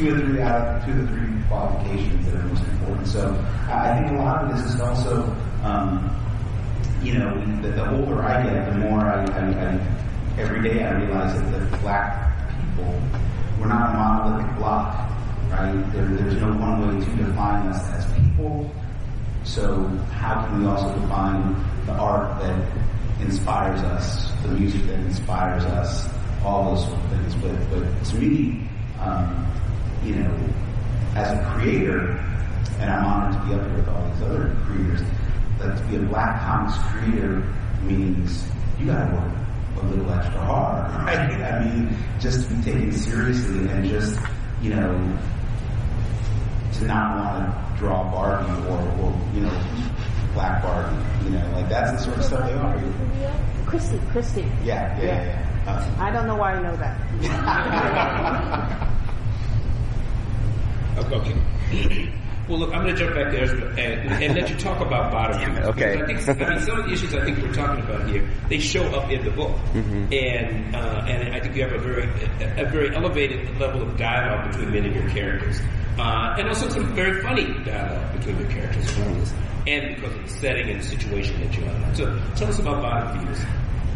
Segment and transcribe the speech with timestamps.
[0.00, 3.06] two or three out two or three qualifications that are most important.
[3.06, 5.24] So I think a lot of this is also,
[5.62, 6.16] um,
[7.02, 10.92] you know, the, the older I get, the more I, I, I every day I
[10.92, 13.00] realize that the black people,
[13.58, 15.10] we're not a monolithic block,
[15.50, 15.92] right?
[15.92, 18.70] There, there's no one way to define us as people.
[19.44, 22.70] So how can we also define the art that
[23.20, 26.08] inspires us, the music that inspires us,
[26.42, 27.34] all those sort of things.
[27.34, 28.66] But, but to me,
[28.98, 29.49] um,
[30.04, 30.34] you know,
[31.14, 32.10] as a creator,
[32.78, 35.00] and I'm honored to be up here with all these other creators,
[35.58, 37.42] that to be a black comics creator
[37.82, 38.44] means
[38.78, 39.32] you gotta work
[39.82, 41.42] a little extra hard, right?
[41.42, 44.18] I mean, just to be taken seriously and just,
[44.62, 44.92] you know,
[46.74, 49.62] to not want to draw Barbie or, or you know,
[50.34, 52.80] Black Barbie, you know, like that's the sort of stuff they are.
[53.66, 54.42] Christy, Christy.
[54.64, 55.24] Yeah, yeah, yeah.
[55.24, 55.46] yeah.
[55.66, 56.96] Uh, I don't know why I know that.
[60.98, 62.12] okay.
[62.50, 65.40] Well, look, I'm going to jump back there and, and let you talk about bottom
[65.68, 66.02] Okay.
[66.02, 68.58] I, think, I mean, some of the issues I think we're talking about here, they
[68.58, 70.12] show up in the book, mm-hmm.
[70.12, 72.02] and uh, and I think you have a very
[72.58, 75.60] a very elevated level of dialogue between many of your characters,
[75.96, 79.68] uh, and also some very funny dialogue between your characters, mm-hmm.
[79.68, 81.94] and because of the setting and the situation that you're in.
[81.94, 83.46] So, tell us about Bottom Feeders.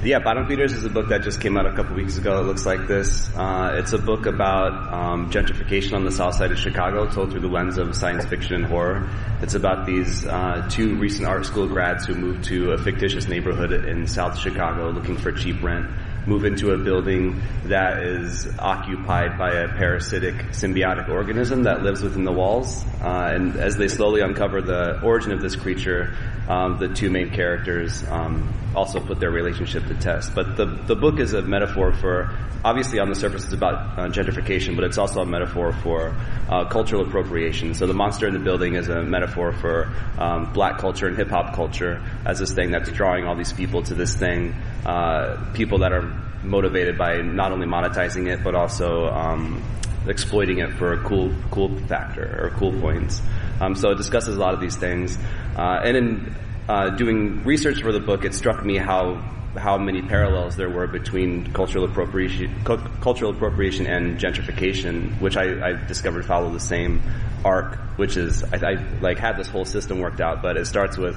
[0.05, 2.39] Yeah, Bottom Feeders is a book that just came out a couple weeks ago.
[2.39, 3.35] It looks like this.
[3.35, 7.41] Uh, it's a book about um, gentrification on the south side of Chicago, told through
[7.41, 9.09] the lens of science fiction and horror.
[9.41, 13.73] It's about these uh, two recent art school grads who moved to a fictitious neighborhood
[13.73, 15.87] in South Chicago looking for cheap rent
[16.27, 22.25] move into a building that is occupied by a parasitic symbiotic organism that lives within
[22.25, 22.85] the walls.
[23.01, 26.17] Uh, and as they slowly uncover the origin of this creature,
[26.49, 30.35] um, the two main characters um, also put their relationship to test.
[30.35, 34.09] But the the book is a metaphor for obviously on the surface it's about uh,
[34.09, 36.15] gentrification, but it's also a metaphor for
[36.49, 37.75] uh, cultural appropriation.
[37.75, 41.29] So the monster in the building is a metaphor for um, black culture and hip
[41.29, 44.55] hop culture as this thing that's drawing all these people to this thing.
[44.85, 49.63] Uh, people that are motivated by not only monetizing it but also um,
[50.07, 53.23] exploiting it for a cool cool factor or cool points.
[53.61, 55.17] Um, so it discusses a lot of these things.
[55.57, 56.35] Uh, and in
[56.69, 59.23] uh, doing research for the book, it struck me how
[59.57, 65.87] how many parallels there were between cultural appropriation, cultural appropriation and gentrification, which I, I,
[65.87, 67.03] discovered follow the same
[67.45, 70.99] arc, which is I, I, like had this whole system worked out, but it starts
[70.99, 71.17] with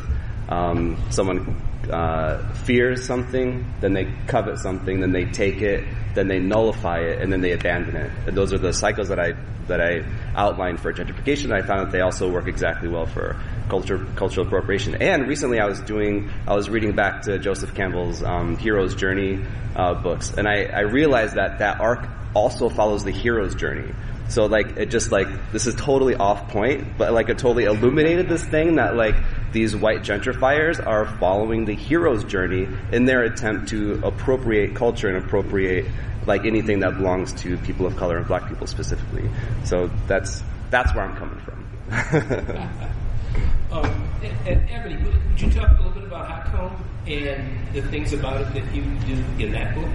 [0.49, 5.85] um, someone uh, fears something, then they covet something, then they take it,
[6.15, 8.11] then they nullify it, and then they abandon it.
[8.27, 9.33] And those are the cycles that I
[9.67, 11.51] that I outlined for gentrification.
[11.51, 13.35] I found that they also work exactly well for
[13.67, 14.95] culture, cultural appropriation.
[15.01, 19.43] And recently, I was doing, I was reading back to Joseph Campbell's um, Hero's Journey
[19.75, 23.93] uh, books, and I, I realized that that arc also follows the hero's journey.
[24.29, 28.27] So like it just like this is totally off point, but like it totally illuminated
[28.27, 29.15] this thing that like
[29.51, 35.23] these white gentrifiers are following the hero's journey in their attempt to appropriate culture and
[35.23, 35.85] appropriate
[36.25, 39.29] like anything that belongs to people of color and black people specifically.
[39.63, 41.65] So that's that's where I'm coming from.
[43.71, 47.81] um, and, and Ebony, would you talk a little bit about Hot Comb and the
[47.83, 49.89] things about it that you do in that book?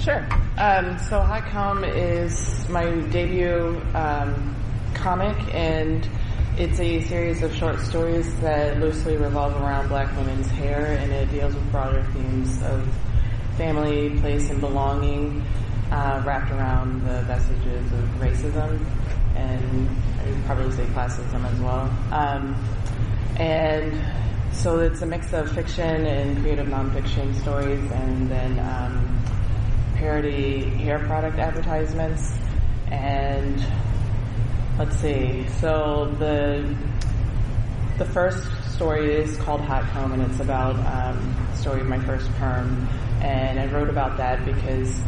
[0.00, 0.26] Sure.
[0.58, 4.56] Um, so Hot Comb is my debut um,
[4.94, 6.08] comic, and
[6.56, 11.30] it's a series of short stories that loosely revolve around black women's hair, and it
[11.30, 12.88] deals with broader themes of
[13.56, 15.44] family, place, and belonging
[15.90, 18.84] uh, wrapped around the vestiges of racism
[19.40, 19.88] and
[20.20, 21.90] I would probably say classism as well.
[22.12, 22.54] Um,
[23.36, 29.22] and so it's a mix of fiction and creative nonfiction stories, and then um,
[29.96, 32.32] parody hair product advertisements.
[32.90, 33.64] And
[34.80, 35.46] let's see.
[35.60, 36.74] So the
[37.98, 42.00] the first story is called Hot Comb, and it's about um, the story of my
[42.00, 42.88] first perm.
[43.20, 44.98] And I wrote about that because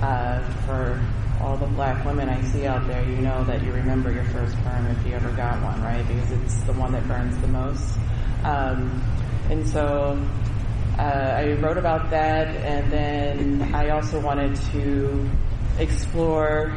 [0.00, 1.00] uh, for
[1.40, 4.56] all the black women I see out there, you know that you remember your first
[4.64, 6.04] perm if you ever got one, right?
[6.08, 7.98] Because it's the one that burns the most.
[8.42, 9.00] Um,
[9.48, 10.20] and so
[10.98, 15.30] uh, I wrote about that, and then I also wanted to
[15.78, 16.76] explore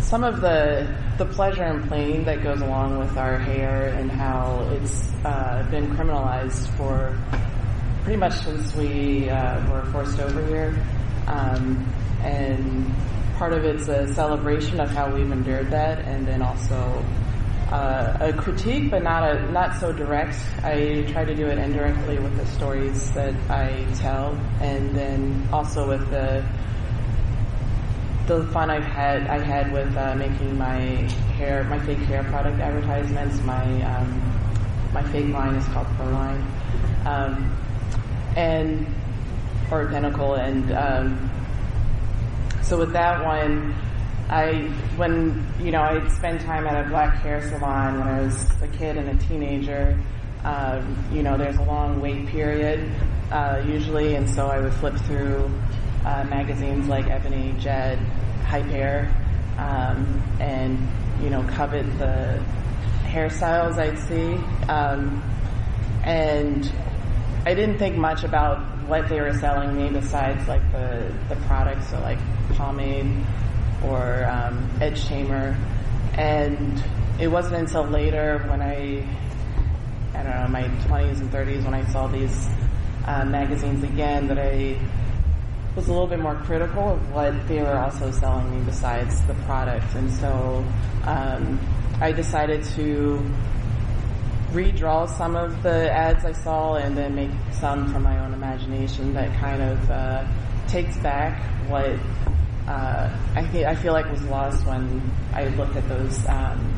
[0.00, 4.66] some of the the pleasure and pain that goes along with our hair and how
[4.72, 7.16] it's uh, been criminalized for
[8.02, 10.74] pretty much since we uh, were forced over here.
[11.26, 11.92] Um,
[12.22, 12.92] and
[13.36, 17.04] part of it's a celebration of how we've endured that, and then also
[17.70, 20.36] uh, a critique, but not a not so direct.
[20.62, 25.88] I try to do it indirectly with the stories that I tell, and then also
[25.88, 26.44] with the
[28.26, 30.78] the fun I've had I had with uh, making my
[31.36, 33.40] hair my fake hair product advertisements.
[33.42, 34.22] My um,
[34.92, 36.44] my fake line is called Proline,
[37.06, 37.56] um,
[38.36, 38.86] and
[39.70, 41.30] or Pinnacle, and um,
[42.62, 43.74] so with that one.
[44.30, 48.48] I when you know I'd spend time at a black hair salon when I was
[48.62, 49.98] a kid and a teenager.
[50.44, 52.88] Um, you know, there's a long wait period
[53.32, 55.50] uh, usually, and so I would flip through
[56.04, 57.98] uh, magazines like Ebony, Jet,
[58.46, 59.14] Hype Hair,
[59.58, 60.78] um, and
[61.22, 62.42] you know covet the
[63.04, 64.34] hairstyles I'd see.
[64.68, 65.22] Um,
[66.04, 66.70] and
[67.44, 71.90] I didn't think much about what they were selling me besides like the the products,
[71.90, 72.18] so like
[72.54, 73.24] pomade
[73.84, 75.56] or um, edge tamer.
[76.14, 76.82] And
[77.20, 79.06] it wasn't until later when I,
[80.14, 82.48] I don't know, my 20s and 30s when I saw these
[83.06, 84.78] uh, magazines again that I
[85.76, 89.34] was a little bit more critical of what they were also selling me besides the
[89.46, 89.94] product.
[89.94, 90.64] And so
[91.04, 91.60] um,
[92.00, 93.24] I decided to
[94.52, 99.14] redraw some of the ads I saw and then make some from my own imagination
[99.14, 100.26] that kind of uh,
[100.66, 101.96] takes back what
[102.66, 105.02] uh, I, th- I feel like was lost when
[105.32, 106.74] I looked at those um,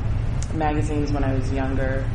[0.54, 2.08] magazines when I was younger.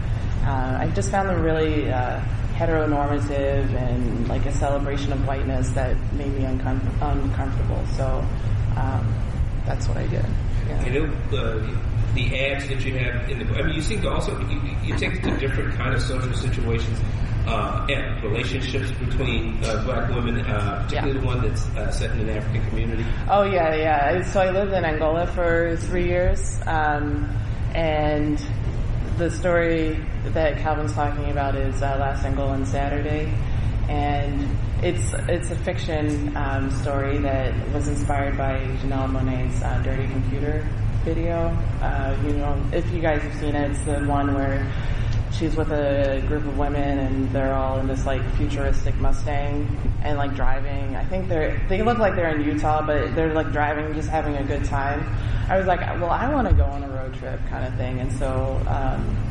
[0.44, 2.22] Uh, I just found them really uh,
[2.58, 7.84] heteronormative and like a celebration of whiteness that made me uncom- uncomfortable.
[7.96, 8.26] So
[8.76, 9.14] um,
[9.66, 10.26] that's what I did.
[10.68, 10.82] Yeah.
[10.86, 11.78] I know the,
[12.16, 13.58] the ads that you have in the book.
[13.58, 16.34] I mean, you seem to also you, you take it to different kind of social
[16.34, 17.00] situations
[17.48, 21.22] uh, and relationships between uh, black women, uh, particularly Yeah.
[21.22, 23.06] the one that's uh, set in an African community.
[23.30, 24.22] Oh yeah, yeah.
[24.24, 27.30] So I lived in Angola for three years, um,
[27.74, 28.40] and
[29.18, 33.34] the story that Calvin's talking about is uh, Last on Saturday,
[33.90, 34.48] and
[34.84, 40.68] it's it's a fiction um, story that was inspired by Janelle Monáe's uh, Dirty Computer
[41.04, 41.48] video.
[41.82, 44.72] Uh, you know, if you guys have seen it, it's the one where
[45.32, 49.68] she's with a group of women and they're all in this like futuristic Mustang
[50.04, 50.96] and like driving.
[50.96, 54.36] I think they're they look like they're in Utah, but they're like driving, just having
[54.38, 55.08] a good time.
[55.50, 58.00] I was like, well, I want to go on a road trip kind of thing,
[58.00, 58.62] and so.
[58.68, 59.24] Um,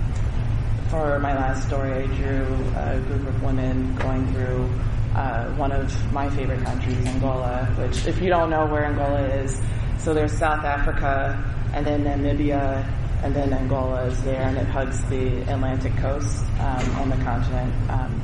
[0.88, 2.46] for my last story, I drew
[2.76, 4.70] a group of women going through
[5.16, 9.60] uh, one of my favorite countries, Angola, which, if you don't know where Angola is,
[9.98, 11.42] so there's South Africa,
[11.74, 12.86] and then Namibia,
[13.22, 17.72] and then Angola is there, and it hugs the Atlantic coast um, on the continent.
[17.90, 18.20] Um,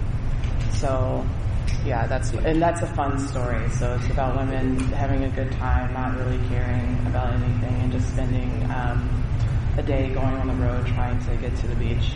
[0.72, 1.26] so,
[1.84, 3.68] yeah, that's and that's a fun story.
[3.70, 8.08] So it's about women having a good time, not really caring about anything, and just
[8.10, 9.24] spending um,
[9.78, 12.12] a day going on the road trying to get to the beach.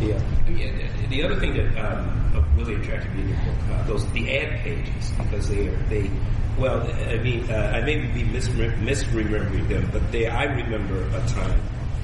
[0.00, 0.20] Yeah.
[0.46, 2.26] I mean, uh, the other thing that um,
[2.56, 6.10] really attracted me in your book, uh, those the ad pages, because they are they.
[6.58, 6.80] Well,
[7.10, 11.60] I mean, uh, I may be misre- misremembering them, but they I remember a time,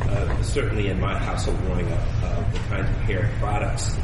[0.08, 3.96] uh, certainly in my household growing up, uh, the kinds of hair products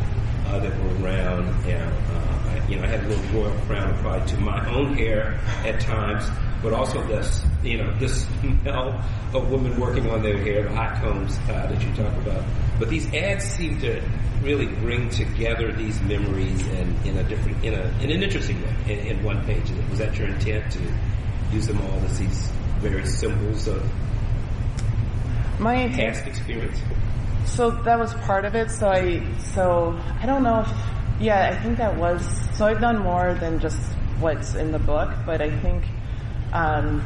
[0.47, 1.49] uh, that were around.
[1.67, 4.95] And, uh, I, you know, I had a little royal crown applied to my own
[4.95, 6.25] hair at times,
[6.63, 9.03] but also this, you know, this smell
[9.35, 12.45] of women working on their hair, the hot combs uh, that you talk about.
[12.79, 14.03] But these ads seem to
[14.43, 18.75] really bring together these memories and in a different, in a in an interesting way.
[18.87, 20.81] In, in one page, was that your intent to
[21.53, 23.83] use them all as these various symbols of
[25.59, 26.79] My past experience?
[27.47, 28.71] So that was part of it.
[28.71, 29.23] So I,
[29.55, 30.69] so I don't know if,
[31.21, 32.25] yeah, I think that was,
[32.57, 33.81] so I've done more than just
[34.21, 35.85] what's in the book, but I think,
[36.53, 37.03] um,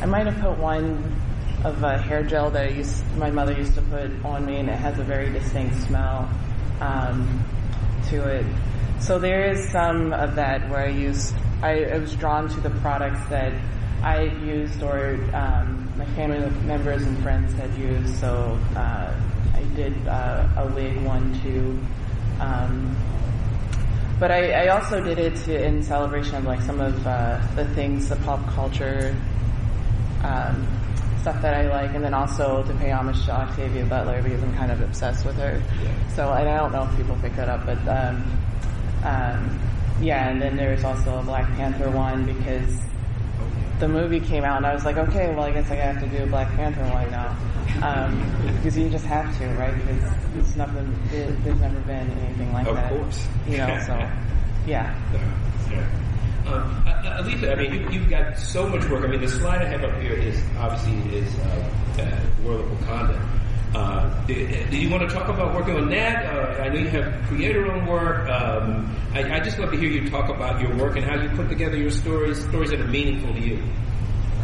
[0.00, 1.14] I might have put one
[1.64, 4.68] of a hair gel that I used, my mother used to put on me and
[4.68, 6.30] it has a very distinct smell,
[6.80, 7.44] um,
[8.08, 8.46] to it.
[9.00, 12.70] So there is some of that where I used, I, I was drawn to the
[12.80, 13.52] products that
[14.06, 18.14] I used or, um, my family members and friends had used.
[18.20, 19.12] So, uh,
[19.52, 21.80] I did uh, a wig one too.
[22.38, 22.96] Um,
[24.20, 27.66] but I, I also did it to, in celebration of like some of uh, the
[27.74, 29.16] things, the pop culture
[30.22, 30.66] um,
[31.22, 34.54] stuff that I like, and then also to pay homage to Octavia Butler because I'm
[34.54, 35.60] kind of obsessed with her.
[36.14, 38.22] So I don't know if people pick that up, but um,
[39.02, 39.60] um,
[40.00, 40.28] yeah.
[40.28, 42.78] And then there's also a Black Panther one because
[43.78, 46.08] the movie came out, and I was like, okay, well, I guess I have to
[46.08, 47.36] do a Black Panther one now,
[47.82, 49.74] um, because you just have to, right?
[49.74, 50.98] Because it's nothing.
[51.10, 52.90] There, there's never been anything like Of that.
[52.90, 53.26] course.
[53.48, 53.78] you know.
[53.86, 53.92] So,
[54.66, 54.94] yeah.
[55.70, 55.86] Yeah.
[56.46, 59.04] Um, uh, Alitha, I mean, you, you've got so much work.
[59.04, 62.78] I mean, the slide I have up here is obviously is uh, uh, World of
[62.78, 63.20] Wakanda.
[63.74, 66.24] Uh, you want to talk about working on that?
[66.26, 68.28] Uh, I know you have creator-owned work.
[68.28, 71.28] Um, I, I just love to hear you talk about your work and how you
[71.30, 73.62] put together your stories, stories that are meaningful to you.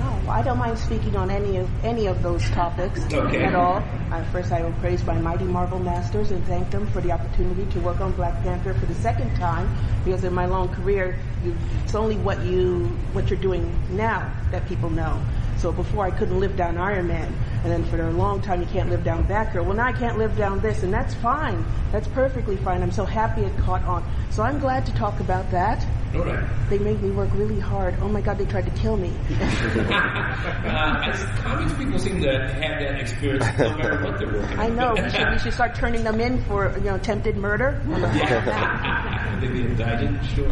[0.01, 3.45] Oh I don't mind speaking on any of any of those topics Okay.
[3.45, 3.83] at all.
[4.11, 7.71] Uh, first, I will praise my mighty Marvel masters and thank them for the opportunity
[7.73, 9.69] to work on Black Panther for the second time.
[10.05, 14.67] Because in my long career, you, it's only what you what you're doing now that
[14.67, 15.23] people know.
[15.63, 18.67] So before I couldn't live down Iron Man, and then for a long time you
[18.67, 19.65] can't live down Batgirl.
[19.65, 21.65] Well, now I can't live down this, and that's fine.
[21.93, 22.83] That's perfectly fine.
[22.83, 24.05] I'm so happy it caught on.
[24.31, 25.87] So I'm glad to talk about that.
[26.13, 26.45] Right.
[26.69, 27.95] They made me work really hard.
[28.01, 29.13] Oh my God, they tried to kill me.
[29.41, 34.95] uh, comics people seem to have that experience no matter what they're working I know.
[34.95, 37.81] We should, we should start turning them in for you know attempted murder.
[39.41, 40.19] Maybe indicted.
[40.35, 40.51] Sure.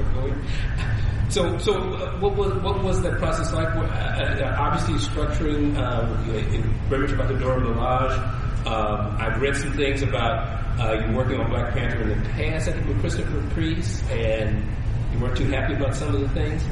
[1.31, 3.69] So, so uh, what was what was that process like?
[3.69, 5.77] Uh, uh, obviously, structuring.
[5.77, 6.05] Uh,
[6.89, 8.67] very much about the Dora Milaje.
[8.67, 12.69] Um, I've read some things about uh, you working on Black Panther in the past.
[12.69, 14.67] I think with Christopher Priest, and
[15.13, 16.65] you weren't too happy about some of the things.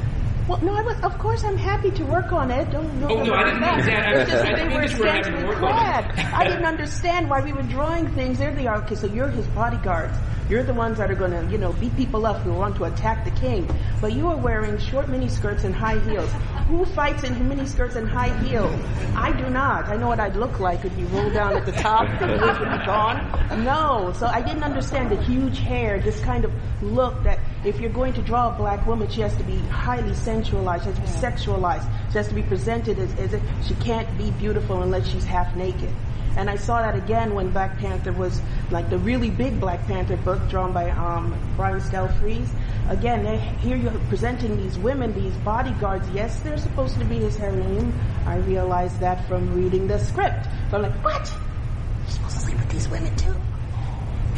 [0.49, 2.71] Well, no, I was, of course I'm happy to work on it.
[2.71, 4.07] Don't, don't Oh, no, I didn't mean that.
[4.07, 6.33] I just I didn't they mean were that you were to work on it.
[6.33, 8.39] I didn't understand why we were drawing things.
[8.39, 8.77] There they are.
[8.77, 10.17] Okay, so you're his bodyguards.
[10.49, 12.85] You're the ones that are going to, you know, beat people up who want to
[12.85, 13.69] attack the king.
[14.01, 16.31] But you are wearing short mini skirts and high heels.
[16.69, 18.73] Who fights in mini skirts and high heels?
[19.15, 19.87] I do not.
[19.87, 22.79] I know what I'd look like if you roll down at the top, the would
[22.79, 23.63] be gone.
[23.63, 24.11] No.
[24.17, 26.51] So I didn't understand the huge hair, this kind of
[26.81, 30.15] look that if you're going to draw a black woman, she has to be highly
[30.43, 33.73] sensualized, she has to be sexualized, she has to be presented as, as if she
[33.75, 35.89] can't be beautiful unless she's half naked.
[36.37, 38.39] And I saw that again when Black Panther was
[38.71, 42.47] like the really big Black Panther book drawn by um, Brian Stelfreeze.
[42.87, 46.07] Again, they, here you're presenting these women, these bodyguards.
[46.11, 47.93] Yes, they're supposed to be his harem.
[48.25, 50.45] I realized that from reading the script.
[50.69, 51.33] So I'm like, what?
[52.01, 53.35] You're supposed to sleep with these women too?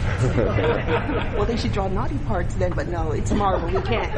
[1.35, 3.69] well, they should draw naughty parts then, but no, it's Marvel.
[3.69, 4.11] We can't.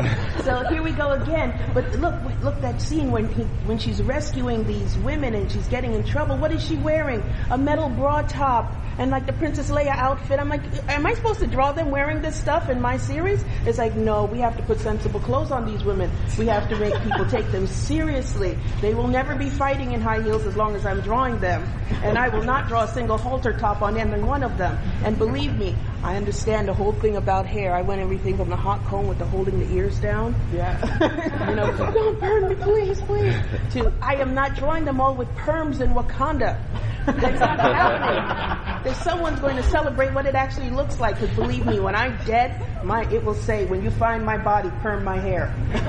[0.44, 1.54] So here we go again.
[1.74, 5.94] But look, look that scene when he, when she's rescuing these women and she's getting
[5.94, 6.38] in trouble.
[6.38, 7.24] What is she wearing?
[7.50, 10.40] A metal bra top and like the Princess Leia outfit.
[10.40, 13.44] I'm like, am I supposed to draw them wearing this stuff in my series?
[13.66, 16.12] It's like, no, we have to put sensible clothes on these women.
[16.38, 18.58] We have to make people take them seriously.
[18.82, 21.64] They will never be fighting in high heels as long as I'm drawing them.
[22.04, 24.78] And I will not draw a single halter top on any one of them.
[25.04, 25.73] And believe me,
[26.04, 27.74] I understand the whole thing about hair.
[27.74, 30.36] I went everything from the hot comb with the holding the ears down.
[30.54, 30.78] Yeah.
[31.50, 33.36] you know, don't burn me, please, please.
[33.72, 36.60] To I am not drawing them all with perms in Wakanda.
[37.06, 38.84] That's not happening.
[38.84, 41.20] There's someone's going to celebrate what it actually looks like.
[41.20, 44.70] Because believe me, when I'm dead, my it will say, "When you find my body,
[44.82, 45.80] perm my hair." Do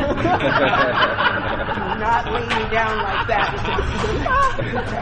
[2.00, 3.52] not lay me down like that.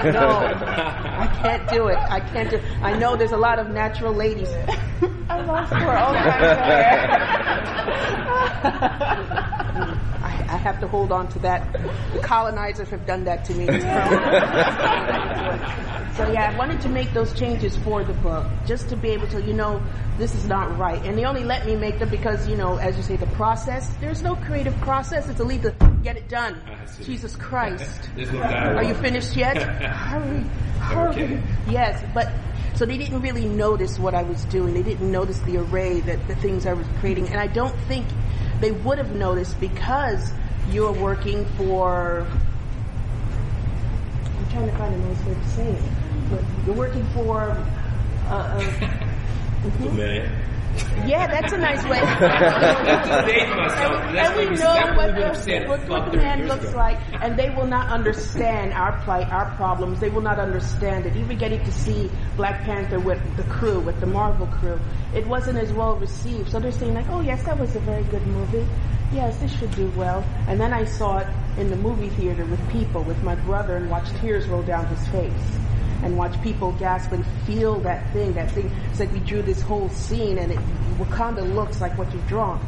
[0.15, 1.99] no, I can't do it.
[1.99, 2.61] I can't do.
[2.83, 4.49] I know there's a lot of natural ladies.
[5.29, 6.59] I lost for all kinds of
[9.79, 10.09] hair.
[10.53, 11.73] I, I have to hold on to that.
[12.13, 13.67] The colonizers have done that to me.
[16.17, 19.27] so yeah, I wanted to make those changes for the book, just to be able
[19.29, 19.83] to, you know,
[20.19, 21.03] this is not right.
[21.05, 23.89] And they only let me make them because, you know, as you say, the process.
[24.01, 25.29] There's no creative process.
[25.29, 26.61] It's a lead to get it done.
[27.03, 28.11] Jesus Christ.
[28.33, 28.41] No.
[28.41, 29.57] Are you finished yet?
[29.63, 30.41] hurry,
[30.79, 31.25] hurry.
[31.25, 31.43] Okay.
[31.69, 32.33] Yes, but
[32.75, 34.75] so they didn't really notice what I was doing.
[34.75, 38.07] They didn't notice the array that the things I was creating, and I don't think
[38.63, 40.33] they would have noticed because
[40.71, 42.27] you're working for.
[44.39, 45.83] I'm trying to find a nice way to say it.
[46.31, 47.51] But you're working for.
[48.29, 48.61] Uh, uh,
[49.63, 50.42] mhm.
[50.73, 51.09] Man.
[51.09, 52.01] Yeah, that's a nice way.
[52.01, 53.93] to date myself.
[54.05, 56.77] And, and we know that what the, understand what, what the man looks ago.
[56.77, 60.01] like, and they will not understand our plight, our problems.
[60.01, 61.17] They will not understand it.
[61.17, 64.79] Even getting to see Black Panther with the crew, with the Marvel crew,
[65.15, 66.51] it wasn't as well received.
[66.51, 68.67] So they're saying like, "Oh yes, that was a very good movie.
[69.13, 71.27] Yes, this should do well." And then I saw it
[71.59, 75.07] in the movie theater with people, with my brother, and watched tears roll down his
[75.09, 75.59] face
[76.03, 78.71] and watch people gasp and feel that thing, that thing.
[78.91, 80.59] It's like we drew this whole scene and it,
[80.99, 82.61] Wakanda looks like what you've drawn.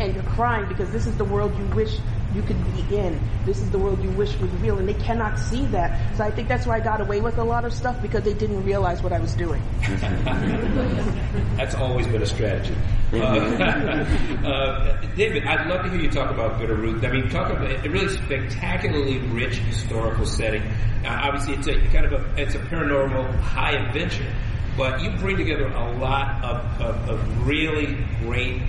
[0.00, 1.98] And you're crying because this is the world you wish
[2.34, 3.18] you could be in.
[3.44, 6.16] This is the world you wish was real and they cannot see that.
[6.16, 8.34] So I think that's why I got away with a lot of stuff because they
[8.34, 9.62] didn't realize what I was doing.
[11.56, 12.74] That's always been a strategy.
[13.12, 13.16] Uh,
[14.46, 17.04] uh, David, I'd love to hear you talk about Bitter Root.
[17.04, 20.62] I mean, talk about a really spectacularly rich historical setting.
[21.04, 24.30] Uh, obviously, it's a kind of a it's a paranormal high adventure,
[24.76, 28.60] but you bring together a lot of, of, of really great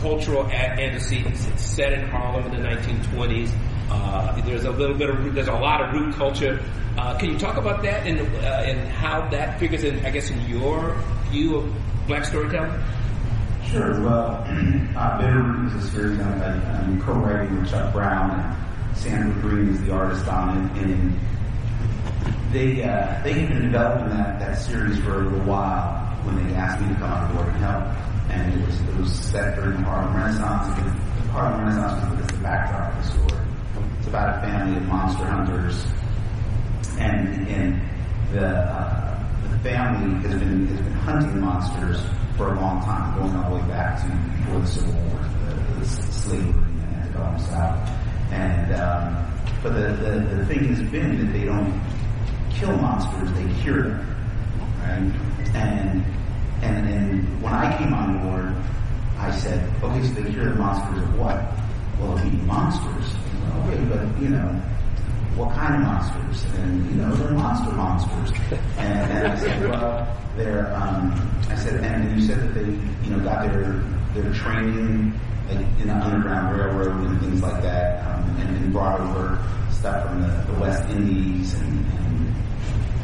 [0.00, 1.46] cultural antecedents.
[1.46, 3.50] It's set in Harlem in the 1920s.
[3.90, 6.60] Uh, there's a little bit of there's a lot of root culture.
[6.96, 10.04] Uh, can you talk about that and uh, and how that figures in?
[10.04, 11.00] I guess in your
[11.30, 11.74] view of
[12.06, 12.72] black storytelling.
[13.70, 14.00] Sure.
[14.00, 14.44] Well,
[14.96, 18.30] uh, Bitter Root is a series I'm, I'm co-writing with Chuck Brown.
[18.30, 21.20] And Sanford Greene is the artist on it, and
[22.52, 26.54] they uh, they had been developing that, that series for a little while when they
[26.54, 28.07] asked me to come on board and help.
[28.30, 30.76] And it was it was set during the Harlem Renaissance.
[30.76, 33.44] The Harlem Renaissance was the backdrop of the story.
[33.98, 35.86] It's about a family of monster hunters,
[36.98, 37.80] and and
[38.32, 42.00] the uh, the family has been has been hunting monsters
[42.36, 44.06] for a long time, going all the way back to
[44.38, 47.90] before the Civil War, the, the slavery and the antebellum South.
[48.30, 49.26] And um,
[49.62, 51.80] but the, the the thing has been that they don't
[52.52, 54.16] kill monsters, they cure them,
[54.80, 55.54] right?
[55.54, 56.04] And
[56.62, 58.54] and then when I came on board,
[59.18, 61.42] I said, okay, so they cure the monsters of what?
[61.98, 63.14] Well, eating monsters.
[63.66, 64.46] Okay, but you know,
[65.36, 66.44] what kind of monsters?
[66.54, 68.38] And you know, they're monster monsters.
[68.78, 70.74] And, I said, well, they're.
[70.74, 73.82] Um, I said, and you said that they, you know, got their
[74.14, 75.18] their training
[75.50, 80.22] in the Underground Railroad and things like that, um, and, and brought over stuff from
[80.22, 82.34] the, the West Indies and, and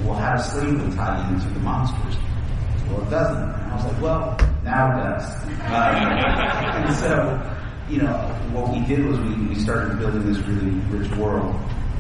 [0.05, 2.17] well, how does slavery tie into the monsters?
[2.89, 3.43] Well, it doesn't.
[3.43, 5.45] And I was like, well, now it does.
[6.85, 7.57] And so,
[7.89, 8.13] you know,
[8.53, 11.55] what we did was we, we started building this really rich world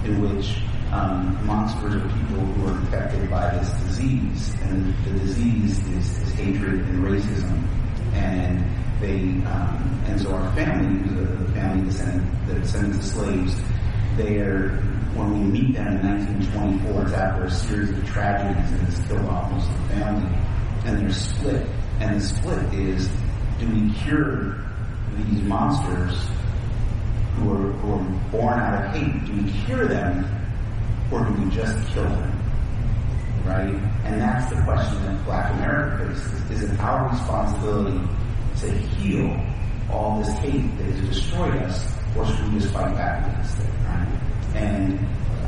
[0.04, 0.58] in which
[0.92, 6.18] um, monsters are people who are infected by this disease, and the, the disease is,
[6.22, 7.66] is, hatred and racism.
[8.12, 8.64] And
[9.00, 13.56] they, um, and so our family, the, the family descendant, the descendants of slaves,
[14.16, 14.82] they are
[15.14, 16.06] when we meet them in
[16.52, 20.38] 1924, it's after a series of tragedies and it's killed off most of the family,
[20.84, 21.66] and they're split.
[22.00, 23.08] And the split is,
[23.58, 24.56] do we cure
[25.16, 26.26] these monsters
[27.36, 29.24] who are, who are born out of hate?
[29.26, 30.26] Do we cure them,
[31.12, 32.40] or do we just kill them?
[33.44, 33.74] Right?
[34.04, 36.50] And that's the question that Black America faces.
[36.50, 38.00] Is it our responsibility
[38.60, 39.40] to heal
[39.90, 43.68] all this hate that has destroyed us, or should we just fight back against it?
[43.84, 44.20] Right?
[44.54, 44.99] And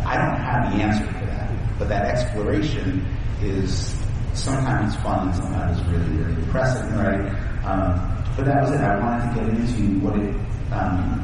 [0.06, 3.06] I don't have the answer for that, but that exploration
[3.42, 3.96] is
[4.36, 7.20] sometimes fun sometimes really, really depressing, right?
[7.64, 8.80] Um, but that was it.
[8.80, 10.36] I wanted to get into what it,
[10.72, 11.20] um,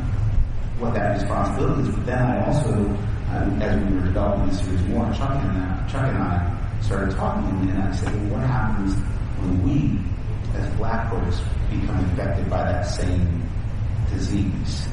[0.79, 1.94] what that responsibility is.
[1.94, 5.87] But then I also, um, as we were developing the series more, Chuck and I,
[5.90, 8.94] Chuck and I started talking, and I said, well, what happens
[9.40, 13.48] when we, as black folks, become infected by that same
[14.11, 14.88] disease?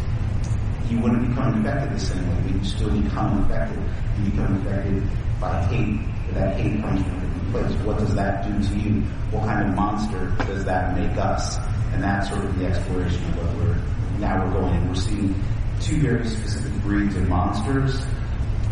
[0.90, 3.80] You wouldn't become infected the same way, but you still become infected.
[4.18, 5.04] You become infected
[5.40, 6.00] by hate.
[6.34, 7.72] That hate comes from different place.
[7.84, 9.02] What does that do to you?
[9.32, 11.58] What kind of monster does that make us?
[11.94, 14.76] And that's sort of the exploration of what we're now we're going.
[14.76, 14.88] In.
[14.88, 15.36] We're seeing
[15.80, 18.02] two very specific breeds of monsters.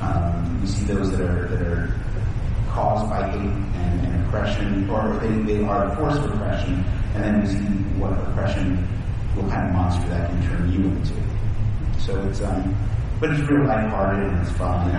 [0.02, 2.00] Um, see those that are that are
[2.70, 6.84] caused by hate and, and oppression, or they, they are a force of oppression,
[7.16, 8.78] and then we see what oppression,
[9.36, 11.14] what kind of monster that can turn you into.
[12.00, 12.76] So it's um,
[13.20, 14.92] but it's real lighthearted and it's fun.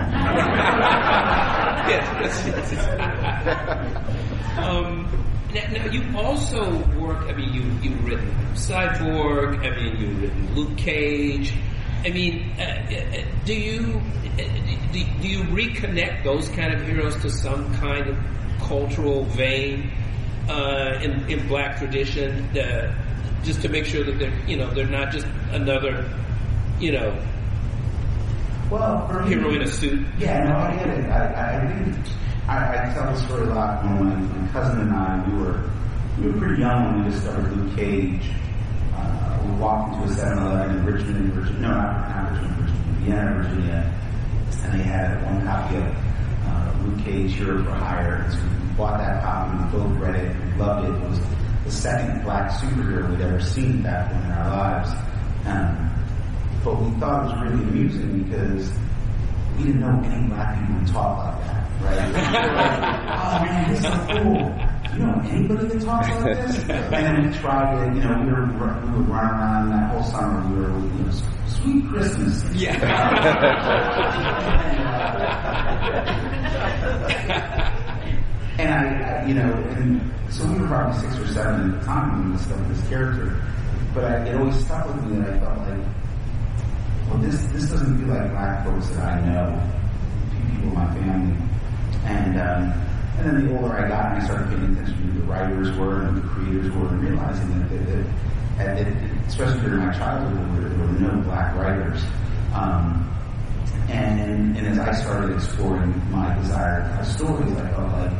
[4.59, 5.07] um,
[5.53, 7.25] now, now, you also work.
[7.27, 9.59] I mean, you you've written Cyborg.
[9.65, 11.53] I mean, you've written Luke Cage.
[12.05, 14.37] I mean, uh, uh, do you uh,
[14.91, 18.17] do, do you reconnect those kind of heroes to some kind of
[18.59, 19.91] cultural vein
[20.49, 22.93] uh, in in black tradition, uh,
[23.43, 26.09] just to make sure that they're you know they're not just another
[26.79, 27.17] you know
[28.69, 30.05] well, for me, hero in a suit.
[30.17, 31.09] Yeah, no, I get it.
[31.09, 32.05] I, I think
[32.47, 35.69] I, I tell the story a lot when my, my cousin and I we were
[36.19, 38.29] we were pretty young when we discovered Luke Cage.
[38.95, 41.61] Uh, we walked into a 7-Eleven in Richmond, Virginia.
[41.61, 43.99] No, not, not Richmond, Virginia, Vienna, Virginia,
[44.63, 45.83] and they had one copy of
[46.45, 48.25] uh, Luke Cage Hero for Hire.
[48.25, 49.57] And so we bought that copy.
[49.57, 50.35] We both read it.
[50.45, 51.03] We loved it.
[51.03, 51.19] It was
[51.63, 54.89] the second black superhero we'd ever seen back then in our lives.
[55.45, 55.98] Um,
[56.63, 58.71] but we thought it was really amusing because
[59.57, 61.99] we didn't know any black people who talk like that, right?
[63.19, 64.45] oh man, this is so cool.
[64.93, 66.57] You know anybody that talks like this?
[66.69, 68.67] And then we tried it, you know, we were, we were
[69.03, 71.11] running around that whole summer, we were, you know,
[71.47, 72.43] sweet Christmas.
[72.53, 72.73] Yeah.
[78.59, 81.85] and I, I, you know, and so we were probably six or seven at the
[81.85, 83.41] time when we discovered this character.
[83.93, 85.68] But I, it always stuck with me that I felt like,
[87.17, 89.71] this this doesn't feel like black folks that I know,
[90.31, 91.37] people in my family.
[92.05, 92.73] And um,
[93.17, 95.77] and then the older I got, and I started paying attention to who the writers
[95.77, 98.05] were and who the creators were, and realizing that, that,
[98.57, 102.01] that, that especially during my childhood, there were, there were no black writers.
[102.53, 103.05] Um,
[103.89, 108.11] and and as I started exploring my desire to tell stories, I felt like,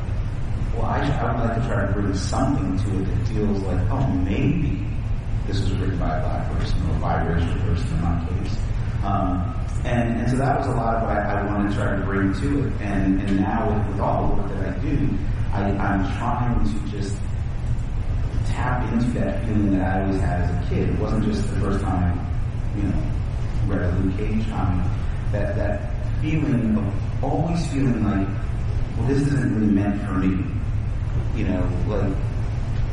[0.75, 3.79] well, I, I would like to try to bring something to it that feels like,
[3.91, 4.85] oh, maybe
[5.47, 8.57] this was written by a black person or a biracial person in my case.
[9.03, 12.03] Um, and, and so that was a lot of what I, wanted to try to
[12.03, 12.73] bring to it.
[12.81, 15.09] And, and now with, with all the work that I do,
[15.53, 17.17] I, I'm trying to just
[18.47, 20.89] tap into that feeling that I always had as a kid.
[20.89, 22.19] It wasn't just the first time,
[22.75, 23.03] you know,
[23.67, 24.85] read a Luke Cage comic.
[25.31, 28.27] That, that feeling of always feeling like,
[28.97, 30.43] well, this isn't really meant for me.
[31.35, 32.13] You know, like,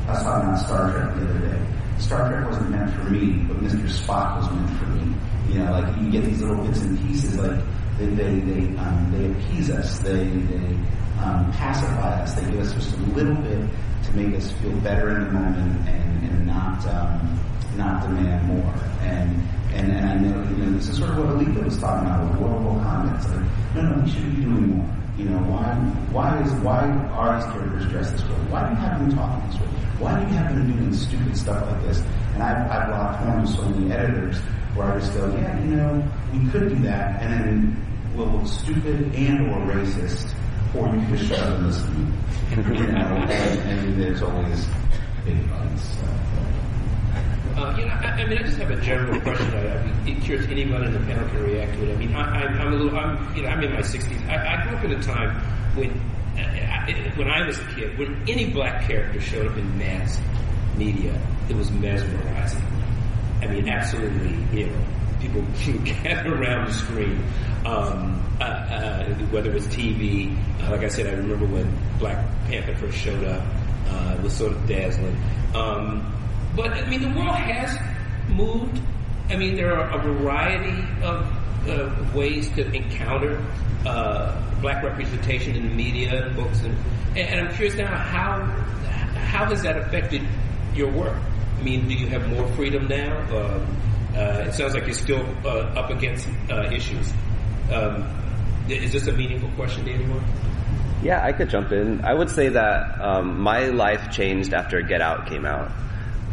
[0.07, 1.67] I was talking about Star Trek the other day.
[1.99, 3.89] Star Trek wasn't meant for me, but Mr.
[3.89, 5.15] Spock was meant for me.
[5.49, 7.61] You know, like you get these little bits and pieces, like
[7.99, 10.77] they they they, um, they appease us, they they
[11.23, 13.69] um, pacify us, they give us just a little bit
[14.05, 17.41] to make us feel better in the moment and, and not um,
[17.77, 18.75] not demand more.
[19.03, 19.41] And
[19.73, 22.29] and and I know you know this is sort of what Alitha was talking about
[22.29, 23.29] with horrible comments.
[23.29, 24.97] Like, no, no, we should be doing more.
[25.17, 25.75] You know, why
[26.11, 28.37] why is why are these characters dressed this way?
[28.51, 29.67] Why do you have them talking this way?
[29.99, 32.03] Why do you have them doing stupid stuff like this?
[32.35, 34.37] And I've, I've locked horns with so many editors
[34.77, 38.47] where I just go, yeah, you know, we could do that, and then we'll look
[38.47, 40.33] stupid and or racist,
[40.75, 42.15] or you could just shut up and listen.
[42.57, 44.69] you know, and, and there's always
[45.25, 45.83] big fights.
[45.97, 46.07] So.
[47.57, 49.55] Uh, you know, I, I mean, I just have a general question.
[49.55, 51.95] I, I'd be curious anyone in the panel can react to it.
[51.95, 54.29] I mean, I, I, I'm a little, I'm, you know, I'm in my 60s.
[54.29, 55.41] I, I grew up in a time
[55.75, 55.91] when,
[56.37, 60.21] uh, I, when I was a kid, when any black character showed up in mass
[60.77, 62.76] media, it was mesmerizing.
[63.43, 64.85] I mean, absolutely, you know,
[65.21, 65.43] people
[65.85, 67.23] gather around the screen.
[67.65, 72.25] Um, uh, uh, whether it was TV, uh, like I said, I remember when Black
[72.47, 73.45] Panther first showed up.
[73.89, 75.17] Uh, it was sort of dazzling.
[75.55, 76.13] Um,
[76.55, 77.79] but I mean, the world has
[78.29, 78.81] moved.
[79.29, 83.45] I mean, there are a variety of ways to encounter
[83.85, 86.77] uh, black representation in the media, and books, and,
[87.17, 88.43] and I'm curious now how
[89.37, 90.23] how has that affected
[90.75, 91.17] your work?
[91.59, 93.19] I mean, do you have more freedom now?
[93.37, 93.67] Um,
[94.17, 97.13] uh, it sounds like you're still uh, up against uh, issues.
[97.73, 98.05] Um,
[98.69, 100.25] is this a meaningful question to anyone?
[101.03, 102.05] Yeah, I could jump in.
[102.05, 105.71] I would say that um, my life changed after Get Out came out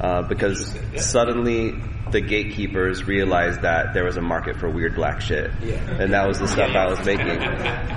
[0.02, 1.76] uh, because suddenly
[2.14, 5.76] the gatekeepers realized that there was a market for weird black shit, Yeah.
[6.00, 7.40] and that was the stuff I was making.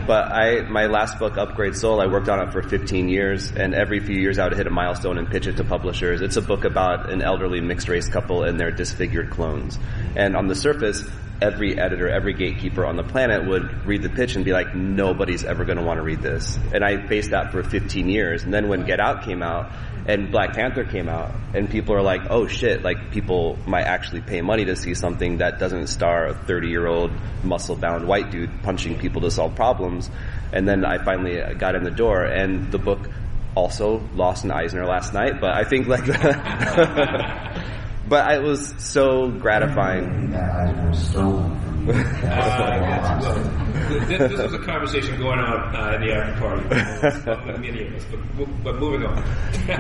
[0.07, 3.75] But I, my last book, Upgrade Soul, I worked on it for 15 years, and
[3.75, 6.21] every few years I would hit a milestone and pitch it to publishers.
[6.23, 9.79] It's a book about an elderly mixed race couple and their disfigured clones,
[10.17, 11.07] and on the surface.
[11.40, 15.44] Every editor, every gatekeeper on the planet would read the pitch and be like, nobody's
[15.44, 16.59] ever going to want to read this.
[16.72, 18.42] And I faced that for 15 years.
[18.42, 19.70] And then when Get Out came out,
[20.07, 24.20] and Black Panther came out, and people are like, oh shit, like people might actually
[24.20, 27.11] pay money to see something that doesn't star a 30 year old
[27.42, 30.09] muscle bound white dude punching people to solve problems.
[30.53, 33.11] And then I finally got in the door, and the book
[33.57, 36.07] also lost an Eisner last night, but I think like,
[38.09, 40.31] but it was so gratifying.
[40.31, 41.92] That was stolen from you.
[41.95, 43.35] I well,
[44.07, 47.95] this, this was a conversation going on uh, in the after party with many of
[47.95, 48.05] us,
[48.37, 49.23] but, but moving on.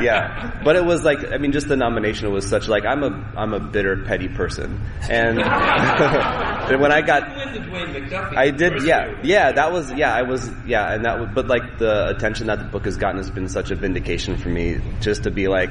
[0.02, 3.32] yeah, but it was like I mean, just the nomination was such like I'm a
[3.36, 8.36] I'm a bitter petty person, and and when I got You win the Dwayne McDuffie
[8.36, 9.20] I did, yeah, year.
[9.24, 9.52] yeah.
[9.52, 10.14] That was, yeah.
[10.14, 11.18] I was, yeah, and that.
[11.20, 14.36] Was, but like the attention that the book has gotten has been such a vindication
[14.36, 15.70] for me, just to be like,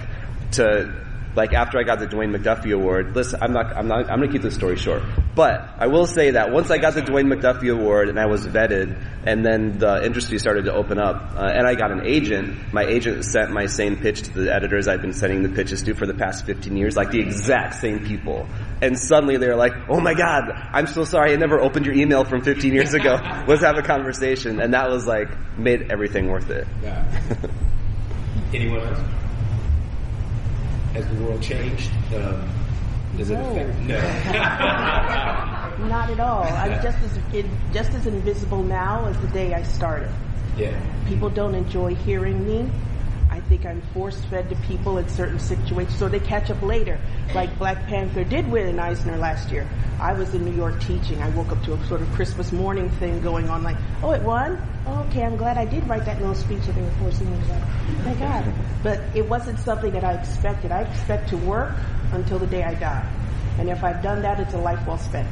[0.54, 1.05] to
[1.36, 3.16] like after I got the Dwayne McDuffie award.
[3.16, 5.04] Listen, I'm not, I'm not, I'm gonna keep this story short.
[5.36, 8.48] But I will say that once I got the Dwayne McDuffie award and I was
[8.48, 12.74] vetted, and then the industry started to open up, uh, and I got an agent.
[12.74, 15.94] My agent sent my same pitch to the editors I've been sending the pitches to
[15.94, 18.48] for the past 15 years, like the exact same people.
[18.82, 21.34] And suddenly they were like, "Oh my God, I'm so sorry.
[21.34, 23.16] I never opened your email from 15 years ago.
[23.48, 26.68] Let's have a conversation." And that was like made everything worth it.
[26.82, 27.06] Yeah.
[28.54, 29.00] Anyone else?
[30.96, 31.92] Has the world changed?
[32.16, 32.48] Um,
[33.18, 33.52] does it No.
[33.52, 33.80] affect?
[35.78, 35.88] No.
[35.90, 36.44] Not at all.
[36.44, 37.12] I'm just as
[37.74, 40.10] just as invisible now as the day I started.
[40.58, 40.72] yeah.
[41.08, 42.70] People don't enjoy hearing me.
[43.36, 46.98] I think I'm force fed to people in certain situations, so they catch up later.
[47.34, 49.68] Like Black Panther did win an Eisner last year.
[50.00, 51.22] I was in New York teaching.
[51.22, 54.22] I woke up to a sort of Christmas morning thing going on, like, oh, it
[54.22, 54.58] won?
[54.88, 57.46] Oh, okay, I'm glad I did write that little speech that they were forcing me
[57.46, 58.06] to write.
[58.06, 58.54] My God.
[58.84, 60.72] But it wasn't something that I expected.
[60.72, 61.76] I expect to work
[62.14, 63.06] until the day I die.
[63.60, 65.28] And if I've done that, it's a life well spent.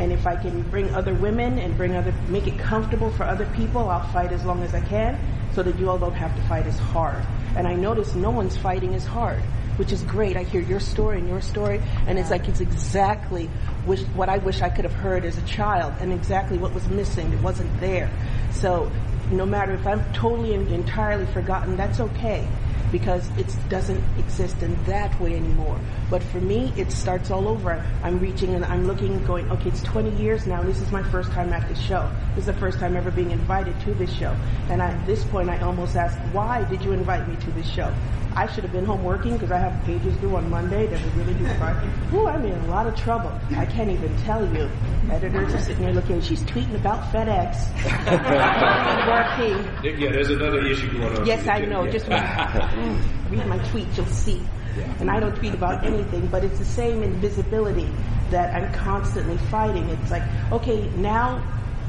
[0.00, 3.46] And if I can bring other women and bring other, make it comfortable for other
[3.54, 5.16] people, I'll fight as long as I can
[5.54, 7.24] so that you all don't have to fight as hard.
[7.56, 9.42] And I notice no one's fighting as hard,
[9.76, 10.36] which is great.
[10.36, 13.46] I hear your story and your story, and it's like it's exactly
[14.14, 17.32] what I wish I could have heard as a child and exactly what was missing.
[17.32, 18.10] It wasn't there.
[18.52, 18.90] So
[19.30, 22.46] no matter if I'm totally and entirely forgotten, that's okay.
[22.92, 25.78] because it doesn't exist in that way anymore.
[26.10, 27.86] But for me, it starts all over.
[28.02, 30.60] I'm reaching and I'm looking, going, okay, it's 20 years now.
[30.62, 32.10] This is my first time at this show.
[32.34, 34.36] This is the first time ever being invited to this show.
[34.68, 37.94] And at this point, I almost ask, why did you invite me to this show?
[38.34, 41.22] I should have been home working because I have pages due on Monday that we
[41.22, 41.88] really do Friday.
[42.12, 43.32] Ooh, I'm in a lot of trouble.
[43.56, 44.70] I can't even tell you.
[45.10, 46.20] Editors are sitting there looking.
[46.20, 47.56] She's tweeting about FedEx.
[49.84, 50.00] working.
[50.00, 51.26] Yeah, there's another issue going on.
[51.26, 51.90] Yes, I know.
[51.90, 52.22] Just read,
[53.30, 54.42] read my tweets, you'll see.
[55.00, 57.88] And I don't tweet about anything, but it's the same invisibility
[58.30, 59.88] that I'm constantly fighting.
[59.90, 61.38] It's like, okay, now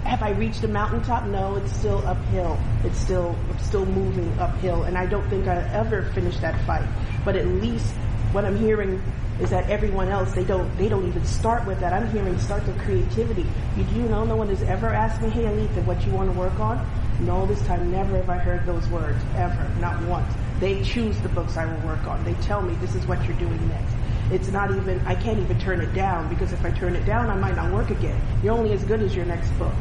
[0.03, 1.25] have I reached the mountaintop?
[1.25, 2.59] No, it's still uphill.
[2.83, 6.87] It's still still moving uphill, and I don't think I ever finish that fight.
[7.23, 7.93] But at least
[8.31, 9.01] what I'm hearing
[9.39, 11.93] is that everyone else they don't they don't even start with that.
[11.93, 13.45] I'm hearing start with creativity.
[13.77, 16.37] You you know no one has ever asked me, hey Alitha, what you want to
[16.37, 16.77] work on?
[17.21, 20.31] No, this time never have I heard those words ever, not once.
[20.59, 22.23] They choose the books I will work on.
[22.23, 23.93] They tell me this is what you're doing next.
[24.31, 27.29] It's not even I can't even turn it down because if I turn it down,
[27.29, 28.19] I might not work again.
[28.43, 29.73] You're only as good as your next book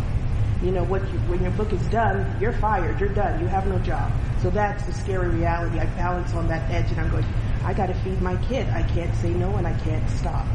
[0.62, 3.66] you know, what you, when your book is done, you're fired, you're done, you have
[3.66, 4.12] no job.
[4.42, 5.78] So that's the scary reality.
[5.78, 7.24] I balance on that edge and I'm going,
[7.64, 8.68] I gotta feed my kid.
[8.68, 10.46] I can't say no and I can't stop.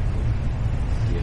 [1.12, 1.22] Yeah.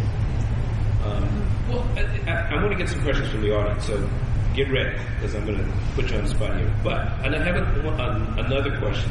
[1.04, 4.08] Um, well, I, I, I, want to get some questions from the audience, so
[4.54, 6.74] get ready because I'm going to put you on the spot here.
[6.82, 9.10] But and I have a, another question.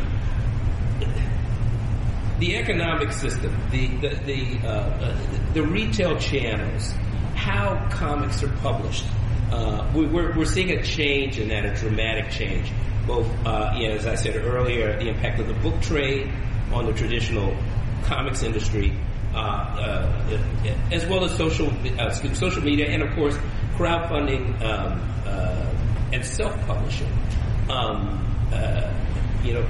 [2.40, 5.18] The economic system, the the the, uh, uh,
[5.54, 6.92] the retail channels,
[7.36, 9.06] how comics are published
[9.52, 12.72] uh, we, are we're seeing a change in that, a dramatic change.
[13.06, 16.32] Both, uh, as I said earlier, the impact of the book trade
[16.72, 17.56] on the traditional
[18.04, 18.94] comics industry,
[19.34, 20.34] uh, uh
[20.92, 21.70] as well as social
[22.34, 23.38] social media, and of course,
[23.82, 25.66] crowdfunding um, uh,
[26.14, 27.12] and self-publishing.
[27.70, 28.20] Um,
[29.44, 29.66] you know,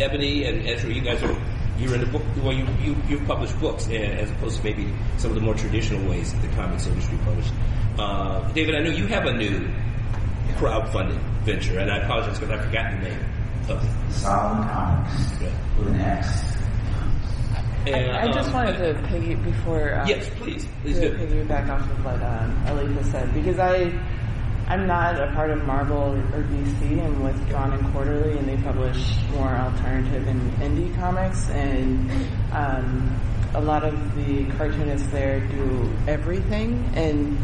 [0.00, 1.36] Ebony and Ezra, you guys are
[1.78, 2.22] you're in the book.
[2.42, 6.08] Well, you you you've published books as opposed to maybe some of the more traditional
[6.08, 7.52] ways that the comics industry published.
[7.98, 9.68] Uh, David, I know you have a new
[10.58, 13.20] crowdfunding venture, and I apologize because I forgot the name
[13.68, 14.12] of it.
[14.12, 15.78] Solid Comix yeah.
[15.78, 16.28] with an X.
[17.86, 20.00] And, I, I, just um, wanted to piggy before.
[20.00, 21.10] Um, yes, please, please do.
[21.10, 23.92] piggyback off of what um, Alitha said because I,
[24.66, 27.04] I'm not a part of Marvel or DC.
[27.04, 32.10] I'm with Drawn and Quarterly, and they publish more alternative and indie comics, and
[32.52, 33.20] um,
[33.54, 37.38] a lot of the cartoonists there do everything, and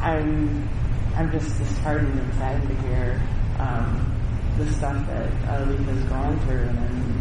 [0.00, 0.68] I'm
[1.16, 3.22] I'm just disheartened and saddened to hear
[3.58, 4.12] um,
[4.58, 7.15] the stuff that Alitha has gone through, and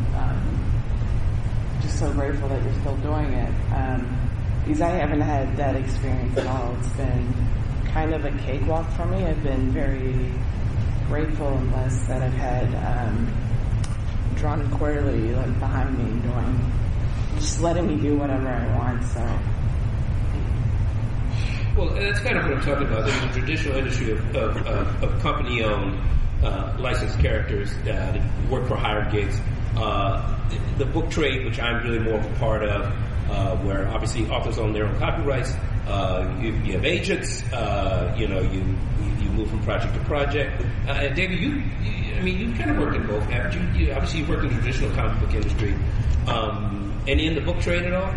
[1.85, 3.53] just so grateful that you're still doing it.
[3.71, 4.25] Um,
[4.63, 6.75] because I haven't had that experience at all.
[6.79, 7.33] It's been
[7.93, 9.23] kind of a cakewalk for me.
[9.23, 10.31] I've been very
[11.07, 13.31] grateful and blessed that I've had um,
[14.35, 16.71] Drawn Quarterly like behind me doing,
[17.35, 19.03] just letting me do whatever I want.
[19.03, 19.39] So
[21.77, 23.05] well, that's kind of what I'm talking about.
[23.05, 25.99] There's a traditional industry of, of, of, of company-owned
[26.43, 28.19] uh, licensed characters that
[28.49, 29.39] work for hired gigs.
[29.77, 30.39] Uh,
[30.77, 32.85] the, book trade, which I'm really more of a part of,
[33.29, 35.53] uh, where obviously authors own their own copyrights.
[35.87, 37.43] Uh, you, you, have agents.
[37.53, 38.63] Uh, you know, you,
[39.19, 40.61] you move from project to project.
[40.87, 43.85] Uh, and David, you, you, I mean, you kind of worked in both, haven't you?
[43.87, 45.75] you obviously, you worked in the traditional comic book industry.
[46.27, 48.13] Um, and in the book trade at all?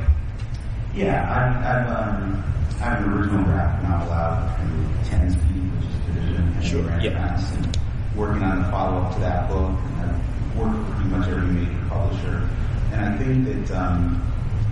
[0.94, 2.44] Yeah, I'm I'm, um,
[2.80, 7.00] I have an original graphic novel out through 10 which is division sure.
[7.00, 7.54] yeah.
[7.54, 7.78] and
[8.16, 9.70] working on the follow-up to that book.
[9.70, 10.22] And
[10.56, 12.48] Worked with pretty much every major publisher.
[12.92, 14.22] And I think that, um,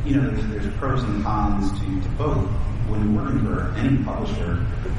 [0.05, 2.49] you know, there's, there's pros and cons to, to both.
[2.89, 4.57] When you're working for any publisher,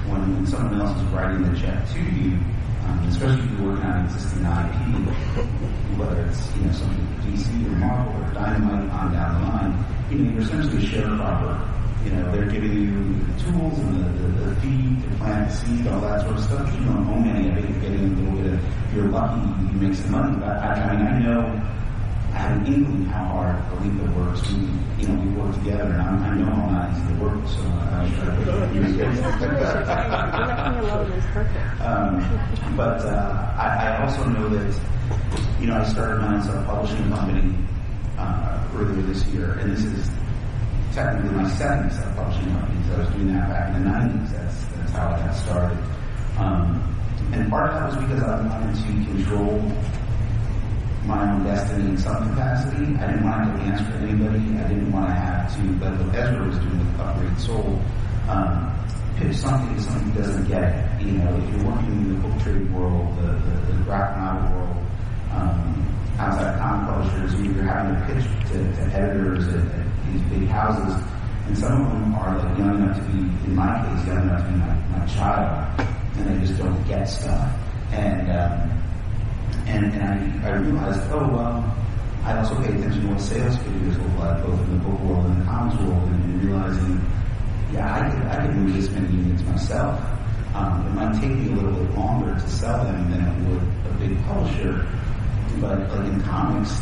[0.08, 2.38] when, when someone else is writing the check to you,
[2.86, 7.76] um, especially if you're working on existing IP, whether it's, you know, something DC or
[7.80, 12.32] Marvel or Dynamite on down the line, you know, you're essentially a sharecropper you know,
[12.32, 16.00] they're giving you the tools and the, the, the feed to plant the seed, all
[16.00, 16.74] that sort of stuff.
[16.80, 17.70] You don't own any of it.
[17.70, 20.38] You're getting a little bit of, if you're lucky, you make some money.
[20.39, 21.41] But I, I mean, I know,
[22.32, 24.48] I have an inkling how hard Alitha works.
[24.48, 24.56] We,
[25.02, 27.60] you know, we work together, and I'm, I know how not easy to work, so
[27.91, 29.04] I try to use it.
[31.82, 32.12] um,
[32.78, 34.80] but uh, I, I also know that,
[35.60, 37.54] you know, I started my own self-publishing company
[38.17, 40.10] uh, earlier this year, and this is
[40.98, 44.32] technically my second self-publishing company because I was doing that back in the 90s.
[44.32, 45.78] That's, that's how I got started.
[46.40, 46.98] Um,
[47.34, 49.62] and part of that was because I wanted to control
[51.06, 52.98] my own destiny in some capacity.
[52.98, 54.42] I didn't want to have to answer to anybody.
[54.58, 57.80] I didn't want to have to, but what Ezra was doing with Upgrade Soul,
[58.28, 58.74] um,
[59.18, 61.06] pitch something to somebody who doesn't get it.
[61.06, 64.58] You know, if you're working in the book trade world, the, the, the graphic novel
[64.58, 64.78] world,
[65.32, 65.67] um,
[66.18, 71.04] outside publishers, and you're having to pitch to, to editors at, at these big houses,
[71.48, 74.46] and some of them are like young enough to be, in my case, young enough
[74.46, 75.80] to be my, my child,
[76.18, 77.54] and they just don't get stuff.
[77.92, 78.74] And um,
[79.68, 81.78] and, and I, I realized, oh well,
[82.24, 85.26] I also pay attention to what sales figures look like, both in the book world
[85.26, 87.02] and the comics world, and, and realizing,
[87.72, 90.02] yeah, I could I could move this many units myself.
[90.56, 93.62] Um, it might take me a little bit longer to sell them than it would
[93.62, 94.88] a big publisher,
[95.60, 96.82] but like in comics,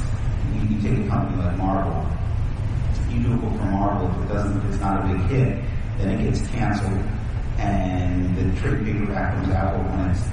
[0.54, 2.06] you, you take a company like Marvel,
[3.10, 5.64] you do a book for Marvel, if it doesn't, if it's not a big hit,
[5.98, 7.00] then it gets canceled,
[7.58, 10.24] and the trade paperback comes out when it's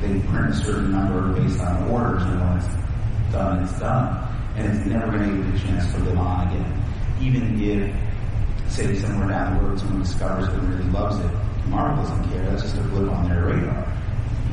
[0.00, 4.76] they print a certain number based on orders, and when it's done, it's done, and
[4.76, 6.84] it's never going to get a chance to live on again.
[7.20, 11.30] Even if, say, somewhere down the road, someone discovers it and really loves it,
[11.66, 12.44] Marvel doesn't care.
[12.44, 13.92] That's just a blip on their radar.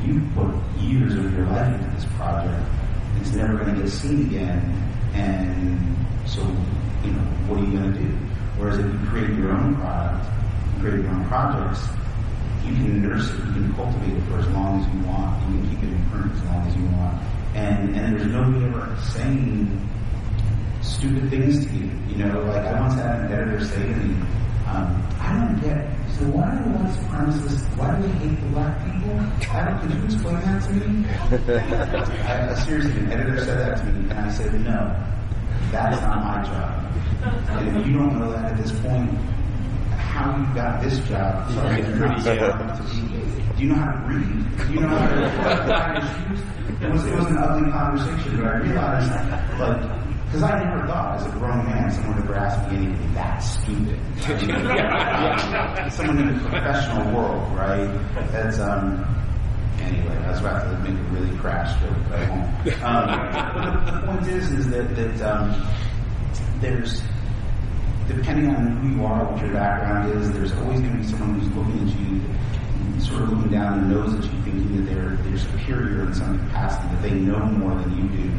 [0.04, 2.68] You put years of your life into this project.
[3.20, 4.62] It's never going to get seen again,
[5.14, 6.42] and so
[7.04, 8.10] you know what are you going to do?
[8.58, 10.26] Whereas if you create your own product,
[10.76, 11.84] you create your own projects,
[12.64, 15.60] you can nurse it, you can cultivate it for as long as you want, you
[15.60, 17.22] can keep it in print as long as you want,
[17.56, 19.90] and and there's nobody ever saying
[20.82, 21.92] stupid things to you.
[22.08, 24.16] You know, like I once had an editor say to me,
[24.66, 25.86] um, I don't get,
[26.18, 29.20] so why do the white supremacists, why do they hate the black people?
[29.54, 31.06] I don't, could you explain that to me?
[32.26, 34.96] I, I, seriously, an editor said that to me, and I said, no,
[35.72, 36.86] that is not my job.
[37.60, 39.12] And if you don't know that at this point,
[39.94, 42.24] how you got this job, sorry, you're not
[43.56, 44.58] do you know how to read?
[44.68, 46.46] Do you know how to tie your shoes?
[46.82, 49.10] It was, it was an ugly conversation, but I realized,
[49.60, 53.14] like, because I never thought, as a grown man, someone would ever ask me anything
[53.14, 54.00] that stupid.
[55.94, 57.88] someone in the professional world, right?
[58.32, 59.06] That's um.
[59.80, 62.84] Anyway, I was about to make a really crash joke, but I won't.
[62.84, 65.68] Um, the point is, is that that um,
[66.60, 67.02] there's
[68.08, 71.40] depending on who you are, what your background is, there's always going to be someone
[71.40, 75.16] who's looking at you, sort of looking down and knows that you thinking that they're
[75.24, 78.32] they're superior in some capacity, that they know more than you do.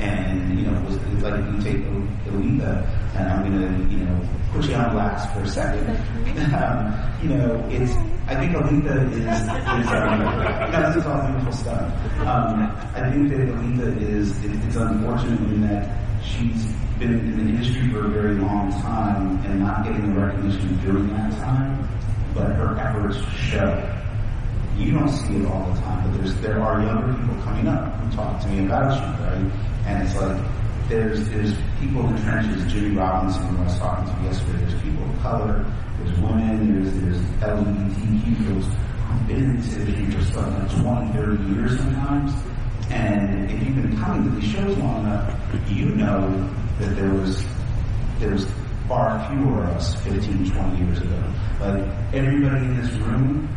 [0.00, 1.84] And, you know, was like you take
[2.32, 2.86] Alitha,
[3.16, 4.20] and I'm going to, you know,
[4.52, 5.88] put you on blast for a second.
[6.54, 7.92] um, you know, it's,
[8.26, 12.20] I think Alitha is, is um, no, this is all beautiful stuff.
[12.20, 12.62] Um,
[12.94, 17.90] I think that Alitha is, it, it's unfortunate in that she's been in the industry
[17.90, 21.88] for a very long time and not getting the recognition during that time,
[22.34, 23.96] but her efforts show
[24.80, 27.94] you don't see it all the time, but there's there are younger people coming up
[28.00, 29.52] who talk to me about you, right?
[29.86, 30.40] And it's like
[30.88, 32.72] there's there's people in the trenches.
[32.72, 35.66] Jimmie Robinson, who I was talking to yesterday, there's people of color,
[35.98, 41.12] there's women, there's there's LGBTQ folks who've been in this industry for something like 20,
[41.12, 42.32] 30 years sometimes.
[42.90, 45.38] And if you've been coming to these shows long enough,
[45.68, 47.44] you know that there was
[48.18, 48.46] there was
[48.88, 51.22] far fewer of us 15, 20 years ago.
[51.60, 53.48] Like everybody in this room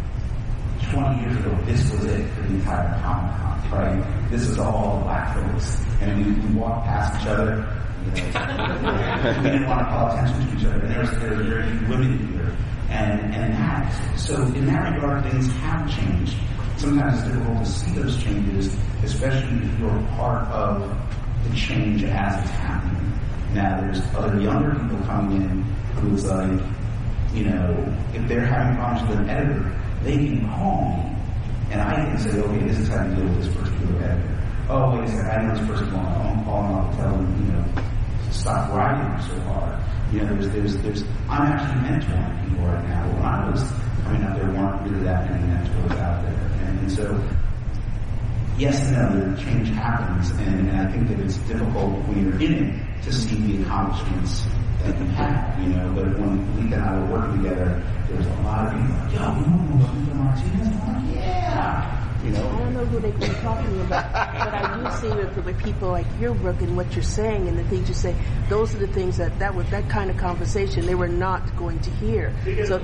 [0.94, 4.30] 20 years ago, this was it for the entire Comic Con, right?
[4.30, 5.82] This is all the black folks.
[6.02, 7.68] And we, we walked past each other.
[9.44, 10.80] We didn't want to call attention to each other.
[10.82, 12.56] And there was, there was very women here.
[12.90, 16.36] And, and that, so in that regard, things have changed.
[16.78, 20.82] Sometimes it's difficult to see those changes, especially if you're part of
[21.44, 23.20] the change as it's happening.
[23.54, 25.64] Now, there's other younger people coming in
[25.96, 26.60] who's like,
[27.34, 31.16] you know, if they're having problems with an editor, they can call me,
[31.72, 34.40] and I can say, okay, this is how you deal with this particular editor.
[34.70, 36.44] Oh, wait a second, I know this person going on.
[36.46, 37.66] Calling up, tell them, you know,
[38.32, 39.84] stop writing so hard.
[40.12, 43.08] You know, there's, there's, there's, I'm actually mentoring people right now.
[43.14, 43.64] When I was
[44.04, 46.68] coming up, there weren't really that many mentors out there.
[46.68, 47.30] And, and so,
[48.58, 52.54] yes and no, change happens, and, and I think that it's difficult when you're in
[52.54, 54.46] it to see the accomplishments
[54.86, 55.92] you know.
[55.96, 59.14] But when Alitha and I were working together, there was a lot of people like,
[59.14, 60.68] yo, you know Martinez?
[60.68, 62.03] I'm like, yeah.
[62.24, 62.50] You know?
[62.50, 65.90] I don't know who they've been talking about, but I do see with, with people
[65.90, 68.16] like you, Brooke, and what you're saying and the things you say.
[68.50, 71.80] Those are the things that that was that kind of conversation they were not going
[71.80, 72.34] to hear.
[72.66, 72.80] So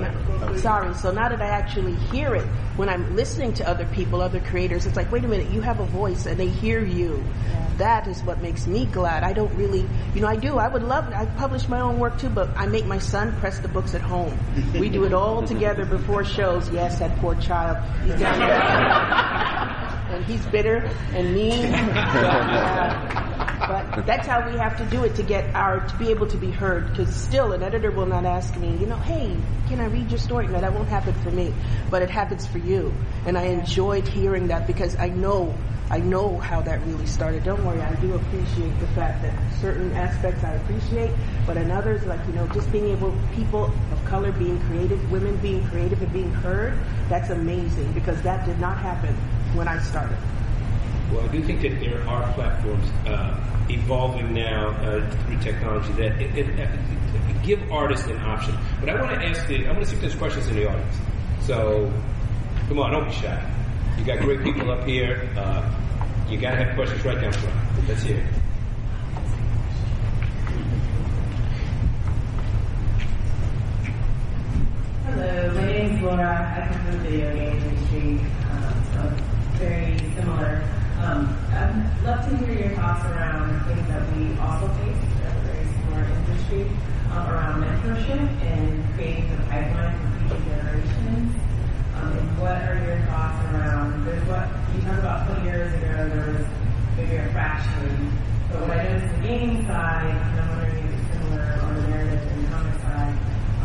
[0.56, 0.94] sorry.
[0.94, 4.84] So now that I actually hear it, when I'm listening to other people, other creators,
[4.86, 7.22] it's like, wait a minute, you have a voice and they hear you.
[7.48, 7.66] Yeah.
[7.78, 9.22] That is what makes me glad.
[9.22, 10.58] I don't really, you know, I do.
[10.58, 11.10] I would love.
[11.14, 14.02] I publish my own work too, but I make my son press the books at
[14.02, 14.38] home.
[14.74, 16.68] We do it all together before shows.
[16.70, 17.78] Yes, that poor child.
[19.30, 20.16] He's down there.
[20.16, 21.72] and he's bitter and mean.
[23.70, 26.36] but that's how we have to do it to get our to be able to
[26.36, 26.90] be heard.
[26.90, 29.36] Because still, an editor will not ask me, you know, hey,
[29.68, 30.46] can I read your story?
[30.48, 31.54] No, that won't happen for me,
[31.90, 32.92] but it happens for you.
[33.26, 35.54] And I enjoyed hearing that because I know
[35.90, 37.42] I know how that really started.
[37.42, 41.10] Don't worry, I do appreciate the fact that certain aspects I appreciate,
[41.46, 45.36] but in others, like, you know, just being able, people of color being creative, women
[45.38, 46.78] being creative and being heard,
[47.08, 49.12] that's amazing because that did not happen
[49.56, 50.16] when I started.
[51.12, 53.36] Well, I do think that there are platforms uh,
[53.68, 56.70] evolving now uh, through technology that it, it, it,
[57.42, 58.56] give artists an option.
[58.78, 60.68] But I want to ask the, I want to see if there's questions in the
[60.68, 60.96] audience.
[61.42, 61.92] So,
[62.68, 63.44] come on, don't be shy.
[64.00, 65.28] You got great people up here.
[65.36, 65.60] Uh,
[66.26, 67.86] you got to have questions right down front.
[67.86, 68.24] Let's hear it.
[75.04, 76.32] Hello, my name is Laura.
[76.56, 79.00] I come from the video game industry, um, so
[79.58, 80.64] very similar.
[81.02, 85.40] Um, I'd love to hear your thoughts around things that we also face in a
[85.44, 86.62] very similar industry
[87.12, 91.39] um, around mentorship and creating the pipeline for future generations.
[92.00, 96.32] Um, what are your thoughts around, there's what, you talked about 20 years ago, there
[96.32, 96.46] was
[96.96, 98.16] maybe a fraction.
[98.48, 101.74] But what I noticed in the gaming side, and I'm wondering if it's similar on
[101.76, 103.14] the narrative and comic side,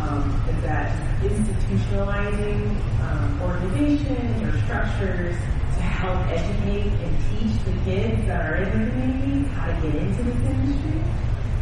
[0.03, 0.91] um, is that
[1.23, 2.59] institutionalizing
[3.07, 5.35] um, organizations or structures
[5.75, 9.95] to help educate and teach the kids that are in the communities how to get
[9.95, 10.99] into this industry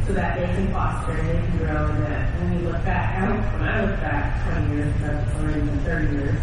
[0.08, 3.22] so that they can foster and they can grow and that when we look back,
[3.22, 6.40] I, when I look back 20 years, because it's already been 30 years,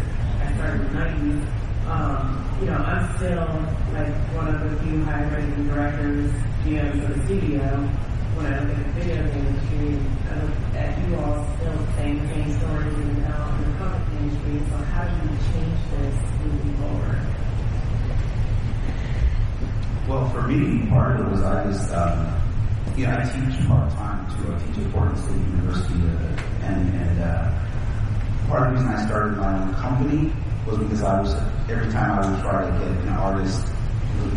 [0.61, 3.49] I started in the 90s, um, you know, I'm still
[3.93, 6.31] like one of the few high ranking directors,
[6.63, 7.89] GMs of the studio
[8.35, 9.99] when I look at the video game industry,
[10.29, 13.27] I look at you all still saying the same stories the,
[13.59, 14.61] in the comic industry.
[14.69, 17.19] So how do you change this moving forward?
[20.07, 22.41] Well, for me, part of it was I was, um,
[23.05, 24.53] know, I teach part time too.
[24.53, 27.51] I teach at Portland State University, uh, and and uh,
[28.47, 30.31] part of the reason I started my own company
[30.65, 31.33] was because I was
[31.69, 33.65] every time I would try to get an artist,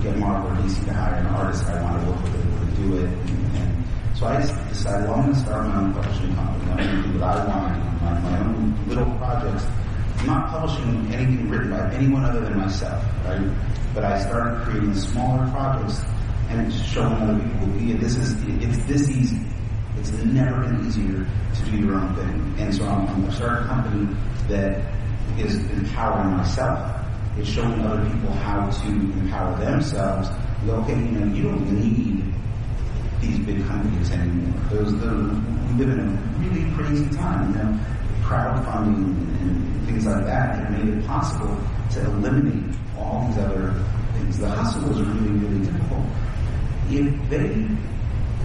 [0.02, 2.82] get Marvel or DC to hire an artist, I wanted to work with them to
[2.82, 6.34] do it, and, and so I decided, well, I'm going to start my own publishing
[6.34, 6.70] company.
[6.70, 9.66] I'm going to do what I want to do, my, my own little projects.
[10.18, 13.50] I'm not publishing anything written by anyone other than myself, right?
[13.92, 16.00] But I started creating smaller projects
[16.48, 19.40] and showing other people, yeah, this is, it's this easy.
[19.98, 22.54] It's never been easier to do your own thing.
[22.58, 24.16] And so I'm, I'm going to start a company
[24.48, 24.80] that
[25.38, 27.00] is empowering myself.
[27.36, 30.28] It's showing other people how to empower themselves.
[30.64, 32.24] You know, you don't need
[33.20, 34.60] these big companies anymore.
[34.70, 35.30] Those, those,
[35.68, 37.80] we live in a really crazy time, you know,
[38.22, 41.58] crowdfunding and things like that have made it possible
[41.92, 43.74] to eliminate all these other
[44.14, 44.38] things.
[44.38, 46.06] The hustles are really, really difficult.
[46.90, 47.68] If they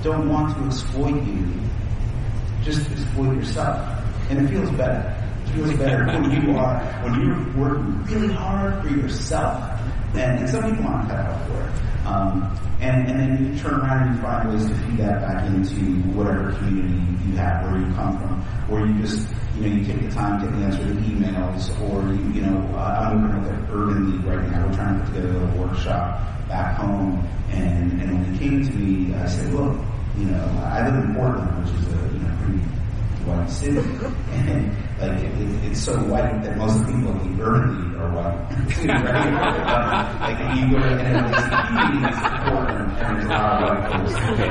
[0.02, 1.48] don't want to exploit you,
[2.64, 3.96] just exploit yourself.
[4.30, 5.19] And it feels better.
[5.54, 9.80] Feels better when you are, when you're working really hard for yourself.
[10.14, 12.06] And, and some people aren't cut out for it.
[12.06, 15.46] Um, and, and then you turn around and you find ways to feed that back
[15.46, 15.76] into
[16.16, 16.96] whatever community
[17.28, 20.40] you have, where you come from, or you just, you know, you take the time
[20.42, 24.26] to answer the emails, or you, you know, uh, I'm working with the Urban League
[24.26, 24.66] right now.
[24.68, 28.72] We're trying to put together a workshop back home, and, and when they came to
[28.72, 29.78] me, I said, look,
[30.18, 32.60] you know, I live in Portland, which is a, you know, pretty
[33.28, 33.78] white city,
[34.32, 38.36] and like it, it, it's so white that most people in league are white.
[40.20, 41.16] like you go to and
[43.24, 44.50] a lot of white.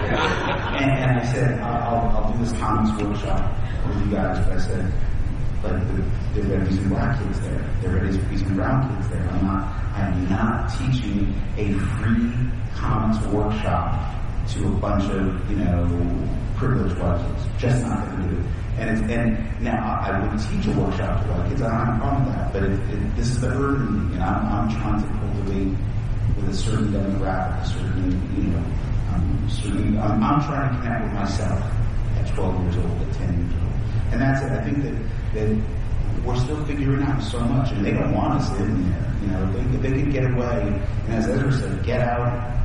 [0.81, 3.55] And, and I said, I'll, I'll do this comics workshop
[3.87, 4.93] with you guys, but I said,
[5.63, 7.75] like there are going to be some black kids there.
[7.83, 9.29] There are going to be some brown kids there.
[9.29, 9.75] I'm not.
[9.99, 12.31] I'm not teaching a free
[12.77, 14.15] comics workshop
[14.51, 15.85] to a bunch of you know
[16.59, 17.47] privileged kids.
[17.59, 18.47] Just not going to do it.
[18.79, 21.63] And and now I would teach a workshop to white kids.
[21.63, 22.53] I don't have a problem with that.
[22.53, 25.75] But this is the urban and I'm, I'm trying to cultivate
[26.37, 28.65] with a certain demographic, a certain you know,
[29.15, 29.99] um, certain.
[29.99, 31.61] I'm, I'm trying to connect with myself
[32.19, 33.73] at 12 years old, at 10 years old,
[34.13, 34.53] and that's it.
[34.53, 34.95] I think that
[35.35, 35.49] that
[36.25, 39.15] we're still figuring out so much, and they don't want us in there.
[39.23, 42.59] You know, they, they could get away, and as Ezra said, get out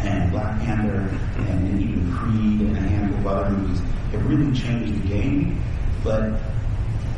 [0.00, 1.08] and Black Panther
[1.48, 3.80] and, even Creed and a handful of other movies
[4.12, 5.62] have really changed the game.
[6.02, 6.40] But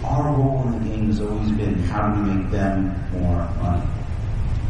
[0.04, 3.88] our role in the game has always been how do we make them more money.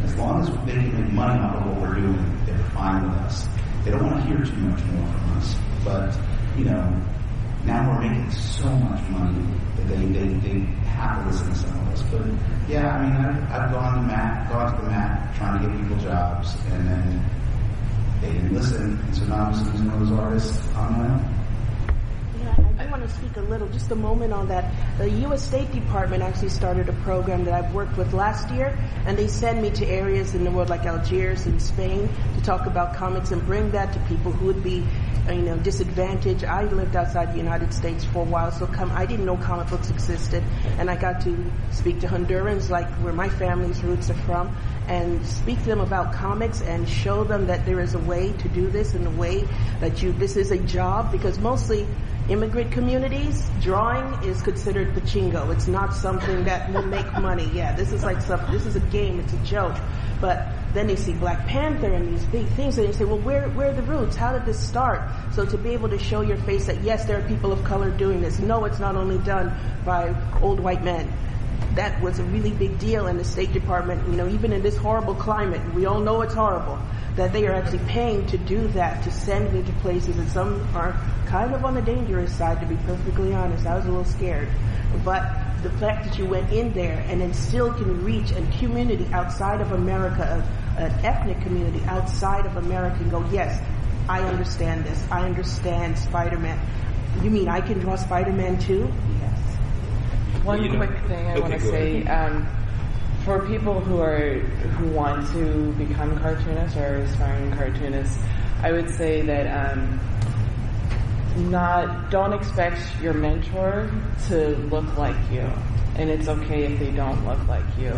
[0.03, 3.17] As long as they can make money off of what we're doing, they're fine with
[3.19, 3.47] us.
[3.83, 5.55] They don't want to hear too much more from us.
[5.83, 6.17] But,
[6.57, 7.01] you know,
[7.65, 9.45] now we're making so much money
[9.77, 12.03] that they, they, they have to listen to some of us.
[12.11, 12.21] But
[12.69, 15.77] yeah, I mean, I've, I've gone to mat, gone to the mat, trying to get
[15.81, 17.25] people jobs, and then
[18.23, 21.42] they didn't listen, so now I'm just losing those artists on my own.
[23.03, 24.71] To speak a little, just a moment on that.
[24.97, 25.41] The U.S.
[25.41, 29.61] State Department actually started a program that I've worked with last year, and they send
[29.61, 33.45] me to areas in the world like Algiers and Spain to talk about comics and
[33.45, 34.87] bring that to people who would be
[35.27, 36.45] you know, disadvantaged.
[36.45, 39.67] I lived outside the United States for a while, so come, I didn't know comic
[39.67, 40.41] books existed,
[40.77, 44.55] and I got to speak to Hondurans, like where my family's roots are from,
[44.87, 48.47] and speak to them about comics and show them that there is a way to
[48.47, 49.45] do this in a way
[49.81, 51.85] that you, this is a job, because mostly
[52.29, 55.53] immigrant communities, drawing is considered pachinko.
[55.53, 57.49] It's not something that will make money.
[57.53, 59.75] Yeah, this is like some, this is a game, it's a joke.
[60.21, 63.49] But then they see Black Panther and these big things, and they say, well, where,
[63.49, 64.15] where are the roots?
[64.15, 65.01] How did this start?
[65.33, 67.91] So to be able to show your face that yes, there are people of color
[67.91, 68.39] doing this.
[68.39, 69.53] No, it's not only done
[69.85, 71.11] by old white men.
[71.75, 74.77] That was a really big deal in the State Department, you know, even in this
[74.77, 76.79] horrible climate, we all know it's horrible,
[77.15, 80.67] that they are actually paying to do that, to send me to places, that some
[80.75, 80.95] are
[81.25, 83.65] kind of on the dangerous side, to be perfectly honest.
[83.65, 84.49] I was a little scared.
[85.03, 85.23] But
[85.63, 89.61] the fact that you went in there and then still can reach a community outside
[89.61, 90.47] of America,
[90.77, 93.59] an ethnic community outside of America and go, yes,
[94.07, 95.03] I understand this.
[95.09, 96.59] I understand Spider-Man.
[97.23, 98.91] You mean I can draw Spider-Man too?
[99.21, 99.32] Yes.
[100.43, 102.45] One You know- quick thing I Okay, want to say, um,
[103.23, 104.39] for people who are
[104.77, 108.17] who want to become cartoonists or aspiring cartoonists,
[108.61, 109.99] I would say that um,
[111.49, 113.89] not don't expect your mentor
[114.27, 115.49] to look like you,
[115.95, 117.93] and it's okay if they don't look like you.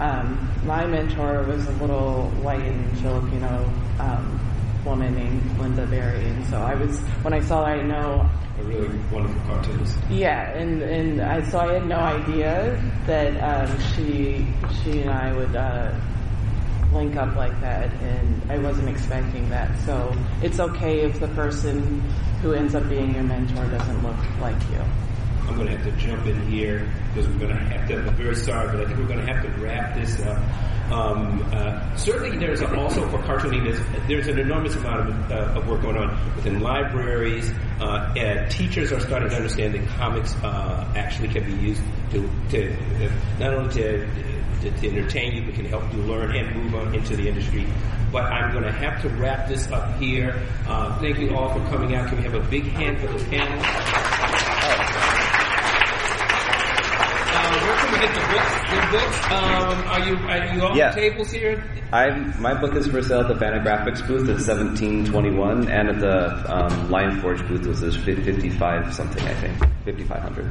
[0.00, 3.68] Um, my mentor was a little white and Filipino
[3.98, 4.40] um,
[4.84, 8.62] woman named Lynda Barry, and so I was when I saw her, I know A
[8.64, 9.98] really wonderful cartoonist.
[10.10, 14.46] yeah, and and I so I had no idea that um, she
[14.82, 15.92] she and I would uh,
[16.92, 19.76] link up like that, and I wasn't expecting that.
[19.84, 22.00] So it's okay if the person
[22.42, 24.80] who ends up being your mentor doesn't look like you.
[25.48, 27.96] I'm going to have to jump in here because we're going to have to.
[27.96, 30.38] I'm very sorry, but I think we're going to have to wrap this up.
[30.92, 33.64] Um, uh, certainly, there's also for cartooning.
[33.64, 37.50] There's, there's an enormous amount of, uh, of work going on within libraries.
[37.80, 42.28] Uh, and teachers are starting to understand that comics uh, actually can be used to,
[42.50, 44.06] to not only to,
[44.60, 47.66] to, to entertain you, but can help you learn and move on into the industry.
[48.10, 50.42] But I'm going to have to wrap this up here.
[50.66, 52.08] Uh, thank you all for coming out.
[52.08, 54.07] Can we have a big hand for the panel?
[57.90, 58.52] We get the books?
[58.68, 59.24] The books?
[59.26, 60.90] Um, are you are you on Yeah.
[60.94, 61.64] the tables here?
[61.92, 66.54] I'm, my book is for sale at the Fantagraphics booth at 1721 and at the
[66.54, 69.58] um, Lion Forge booth, which is 55 something, I think.
[69.86, 70.44] 5500.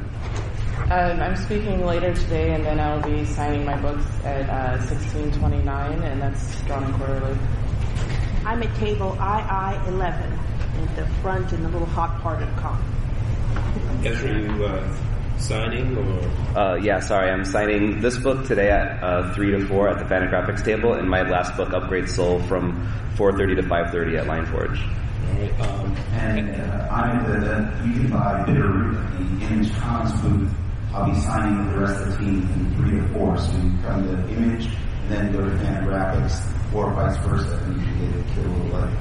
[0.90, 6.02] Um, I'm speaking later today, and then I'll be signing my books at uh, 1629,
[6.02, 7.38] and that's Drawn and Quarterly.
[8.44, 10.38] I'm at table II11
[10.82, 12.82] at the front in the little hot part of the con.
[14.04, 14.96] Ezra, are you uh,
[15.38, 16.58] signing or?
[16.58, 20.04] Uh, yeah, sorry, I'm signing this book today at uh, 3 to 4 at the
[20.04, 22.72] Fantagraphics table, and my last book, Upgrade Soul, from
[23.16, 24.80] 4.30 to 5.30 at Lion Forge.
[24.80, 25.60] All right.
[25.60, 29.72] Um, And uh, I'm at the, the, you can buy Bitter Root at the Image
[29.76, 30.50] Comics booth.
[30.92, 33.38] I'll be signing with the rest of the team from 3 to 4.
[33.38, 37.62] So you come to the Image and then go to Fantagraphics or vice versa.
[37.64, 38.98] And you can get a kill like,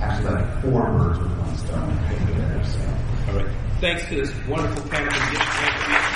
[0.00, 2.26] actually like four birds with one stone.
[2.26, 3.32] Together, so.
[3.32, 3.54] all right.
[3.80, 5.69] Thanks to this wonderful panel.